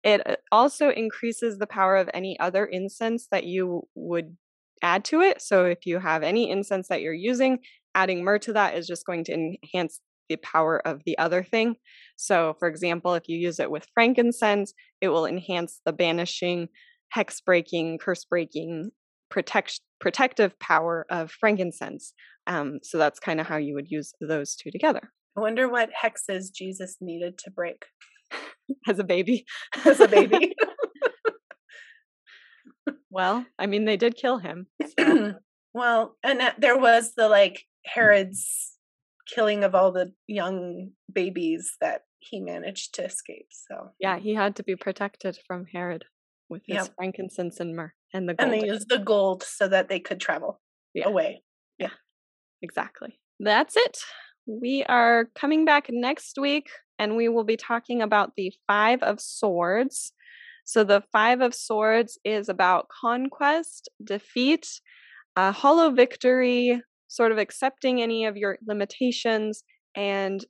It 0.02 0.20
uh, 0.28 0.36
also 0.52 0.90
increases 0.90 1.56
the 1.56 1.66
power 1.66 1.96
of 1.96 2.10
any 2.12 2.38
other 2.38 2.66
incense 2.66 3.26
that 3.30 3.44
you 3.44 3.88
would 3.94 4.36
add 4.82 5.04
to 5.06 5.22
it. 5.22 5.40
So 5.40 5.64
if 5.64 5.86
you 5.86 5.98
have 5.98 6.22
any 6.22 6.50
incense 6.50 6.88
that 6.88 7.00
you're 7.00 7.14
using, 7.14 7.60
adding 7.94 8.22
myrrh 8.22 8.38
to 8.40 8.52
that 8.52 8.76
is 8.76 8.86
just 8.86 9.06
going 9.06 9.24
to 9.24 9.32
enhance 9.32 10.00
the 10.28 10.36
power 10.36 10.86
of 10.86 11.02
the 11.04 11.16
other 11.18 11.42
thing. 11.42 11.76
So, 12.16 12.54
for 12.58 12.68
example, 12.68 13.14
if 13.14 13.24
you 13.28 13.38
use 13.38 13.58
it 13.58 13.70
with 13.70 13.86
frankincense, 13.94 14.72
it 15.00 15.08
will 15.08 15.26
enhance 15.26 15.80
the 15.84 15.92
banishing, 15.92 16.68
hex 17.10 17.40
breaking, 17.40 17.98
curse 17.98 18.24
breaking, 18.24 18.90
protect 19.30 19.80
protective 20.00 20.58
power 20.58 21.06
of 21.10 21.30
frankincense. 21.30 22.12
Um, 22.46 22.80
so 22.82 22.98
that's 22.98 23.18
kind 23.18 23.40
of 23.40 23.46
how 23.46 23.56
you 23.56 23.74
would 23.74 23.90
use 23.90 24.12
those 24.20 24.54
two 24.54 24.70
together. 24.70 25.10
I 25.36 25.40
wonder 25.40 25.68
what 25.68 25.90
hexes 25.90 26.52
Jesus 26.54 26.96
needed 27.00 27.38
to 27.38 27.50
break 27.50 27.86
as 28.88 28.98
a 28.98 29.04
baby. 29.04 29.44
as 29.84 30.00
a 30.00 30.08
baby. 30.08 30.54
well, 33.10 33.44
I 33.58 33.66
mean, 33.66 33.84
they 33.84 33.96
did 33.96 34.16
kill 34.16 34.38
him. 34.38 34.66
So. 34.98 35.34
well, 35.74 36.16
and 36.22 36.40
there 36.58 36.78
was 36.78 37.12
the 37.16 37.28
like 37.28 37.62
Herod's 37.84 38.73
killing 39.26 39.64
of 39.64 39.74
all 39.74 39.92
the 39.92 40.12
young 40.26 40.90
babies 41.12 41.76
that 41.80 42.02
he 42.18 42.40
managed 42.40 42.94
to 42.94 43.04
escape. 43.04 43.48
So 43.50 43.90
yeah, 44.00 44.18
he 44.18 44.34
had 44.34 44.56
to 44.56 44.62
be 44.62 44.76
protected 44.76 45.38
from 45.46 45.66
Herod 45.66 46.04
with 46.48 46.62
his 46.66 46.76
yep. 46.76 46.94
frankincense 46.96 47.60
and 47.60 47.74
myrrh 47.74 47.92
and 48.12 48.28
the 48.28 48.34
gold. 48.34 48.52
And 48.52 48.62
they 48.62 48.66
used 48.66 48.88
the 48.88 48.98
gold 48.98 49.42
so 49.42 49.68
that 49.68 49.88
they 49.88 50.00
could 50.00 50.20
travel 50.20 50.60
yeah. 50.94 51.08
away. 51.08 51.42
Yeah, 51.78 51.90
exactly. 52.62 53.18
That's 53.40 53.76
it. 53.76 53.98
We 54.46 54.84
are 54.84 55.28
coming 55.34 55.64
back 55.64 55.86
next 55.90 56.38
week 56.38 56.68
and 56.98 57.16
we 57.16 57.28
will 57.28 57.44
be 57.44 57.56
talking 57.56 58.02
about 58.02 58.32
the 58.36 58.52
Five 58.66 59.02
of 59.02 59.20
Swords. 59.20 60.12
So, 60.64 60.84
the 60.84 61.02
Five 61.12 61.40
of 61.40 61.54
Swords 61.54 62.18
is 62.24 62.48
about 62.48 62.88
conquest, 62.88 63.88
defeat, 64.02 64.80
a 65.36 65.52
hollow 65.52 65.90
victory, 65.90 66.82
sort 67.14 67.32
of 67.32 67.38
accepting 67.38 68.02
any 68.02 68.24
of 68.24 68.36
your 68.36 68.58
limitations 68.66 69.62
and 69.96 70.44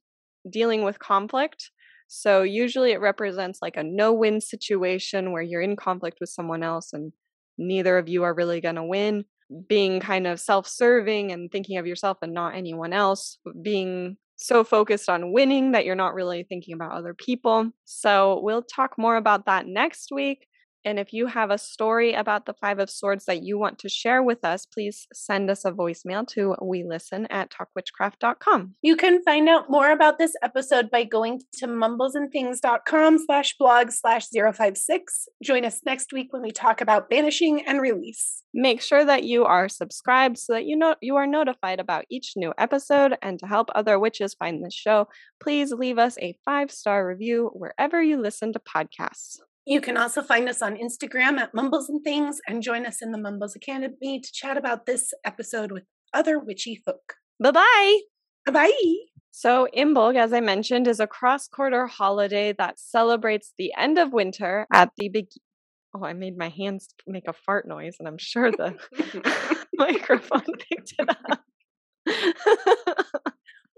dealing 0.50 0.82
with 0.82 0.98
conflict. 0.98 1.70
So 2.08 2.42
usually 2.42 2.92
it 2.92 3.00
represents 3.00 3.58
like 3.60 3.76
a 3.76 3.82
no-win 3.84 4.40
situation 4.40 5.32
where 5.32 5.42
you're 5.42 5.60
in 5.60 5.76
conflict 5.76 6.18
with 6.20 6.30
someone 6.30 6.62
else 6.62 6.92
and 6.92 7.12
neither 7.58 7.98
of 7.98 8.08
you 8.08 8.22
are 8.22 8.34
really 8.34 8.60
going 8.60 8.76
to 8.76 8.84
win. 8.84 9.24
Being 9.68 10.00
kind 10.00 10.26
of 10.26 10.40
self-serving 10.40 11.30
and 11.30 11.50
thinking 11.52 11.76
of 11.76 11.86
yourself 11.86 12.16
and 12.22 12.32
not 12.32 12.54
anyone 12.54 12.94
else, 12.94 13.38
being 13.62 14.16
so 14.36 14.64
focused 14.64 15.08
on 15.08 15.32
winning 15.32 15.72
that 15.72 15.84
you're 15.84 15.94
not 15.94 16.14
really 16.14 16.44
thinking 16.48 16.74
about 16.74 16.92
other 16.92 17.14
people. 17.14 17.70
So 17.84 18.40
we'll 18.42 18.62
talk 18.62 18.92
more 18.96 19.16
about 19.16 19.44
that 19.46 19.66
next 19.66 20.08
week. 20.10 20.46
And 20.84 20.98
if 20.98 21.12
you 21.12 21.26
have 21.26 21.50
a 21.50 21.58
story 21.58 22.12
about 22.12 22.46
the 22.46 22.54
Five 22.54 22.78
of 22.78 22.90
Swords 22.90 23.24
that 23.24 23.42
you 23.42 23.58
want 23.58 23.78
to 23.80 23.88
share 23.88 24.22
with 24.22 24.44
us, 24.44 24.66
please 24.66 25.06
send 25.12 25.50
us 25.50 25.64
a 25.64 25.72
voicemail 25.72 26.26
to 26.28 26.54
we 26.62 26.84
listen 26.84 27.26
at 27.30 27.50
talkwitchcraft.com. 27.50 28.74
You 28.82 28.96
can 28.96 29.22
find 29.22 29.48
out 29.48 29.70
more 29.70 29.90
about 29.90 30.18
this 30.18 30.34
episode 30.42 30.90
by 30.90 31.04
going 31.04 31.42
to 31.58 31.66
mumblesandthings.com 31.66 33.18
slash 33.24 33.56
blog 33.58 33.90
slash 33.90 34.26
056. 34.28 35.28
Join 35.42 35.64
us 35.64 35.80
next 35.84 36.12
week 36.12 36.32
when 36.32 36.42
we 36.42 36.50
talk 36.50 36.80
about 36.80 37.08
banishing 37.08 37.64
and 37.66 37.80
release. 37.80 38.42
Make 38.52 38.82
sure 38.82 39.04
that 39.04 39.24
you 39.24 39.44
are 39.44 39.68
subscribed 39.68 40.38
so 40.38 40.52
that 40.52 40.64
you 40.64 40.76
know 40.76 40.94
you 41.00 41.16
are 41.16 41.26
notified 41.26 41.80
about 41.80 42.04
each 42.08 42.34
new 42.36 42.52
episode. 42.56 43.16
And 43.20 43.38
to 43.40 43.46
help 43.46 43.70
other 43.74 43.98
witches 43.98 44.34
find 44.34 44.64
this 44.64 44.74
show, 44.74 45.08
please 45.40 45.72
leave 45.72 45.98
us 45.98 46.16
a 46.18 46.36
five 46.44 46.70
star 46.70 47.06
review 47.06 47.50
wherever 47.52 48.02
you 48.02 48.20
listen 48.20 48.52
to 48.52 48.60
podcasts. 48.60 49.38
You 49.66 49.80
can 49.80 49.96
also 49.96 50.20
find 50.22 50.48
us 50.48 50.60
on 50.60 50.76
Instagram 50.76 51.38
at 51.38 51.54
Mumbles 51.54 51.88
and 51.88 52.02
Things 52.04 52.38
and 52.46 52.62
join 52.62 52.84
us 52.84 53.00
in 53.00 53.12
the 53.12 53.18
Mumbles 53.18 53.56
Academy 53.56 54.20
to 54.20 54.32
chat 54.32 54.58
about 54.58 54.84
this 54.84 55.14
episode 55.24 55.72
with 55.72 55.84
other 56.12 56.38
witchy 56.38 56.76
folk. 56.84 57.14
Bye 57.42 57.52
bye. 57.52 58.00
Bye. 58.52 58.94
So, 59.30 59.66
Imbolc, 59.76 60.16
as 60.16 60.32
I 60.34 60.40
mentioned, 60.40 60.86
is 60.86 61.00
a 61.00 61.06
cross 61.06 61.48
quarter 61.48 61.86
holiday 61.86 62.52
that 62.58 62.78
celebrates 62.78 63.52
the 63.58 63.72
end 63.76 63.98
of 63.98 64.12
winter 64.12 64.66
at 64.72 64.90
the 64.98 65.08
big. 65.08 65.28
Oh, 65.96 66.04
I 66.04 66.12
made 66.12 66.36
my 66.36 66.50
hands 66.50 66.88
make 67.06 67.26
a 67.26 67.32
fart 67.32 67.66
noise, 67.66 67.96
and 67.98 68.06
I'm 68.06 68.18
sure 68.18 68.52
the 68.52 68.76
microphone 69.76 70.44
picked 70.70 70.94
it 70.98 71.08
up. 71.08 71.40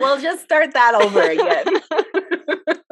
we'll 0.01 0.21
just 0.21 0.43
start 0.43 0.73
that 0.73 0.95
over 0.95 1.23
again. 1.23 1.65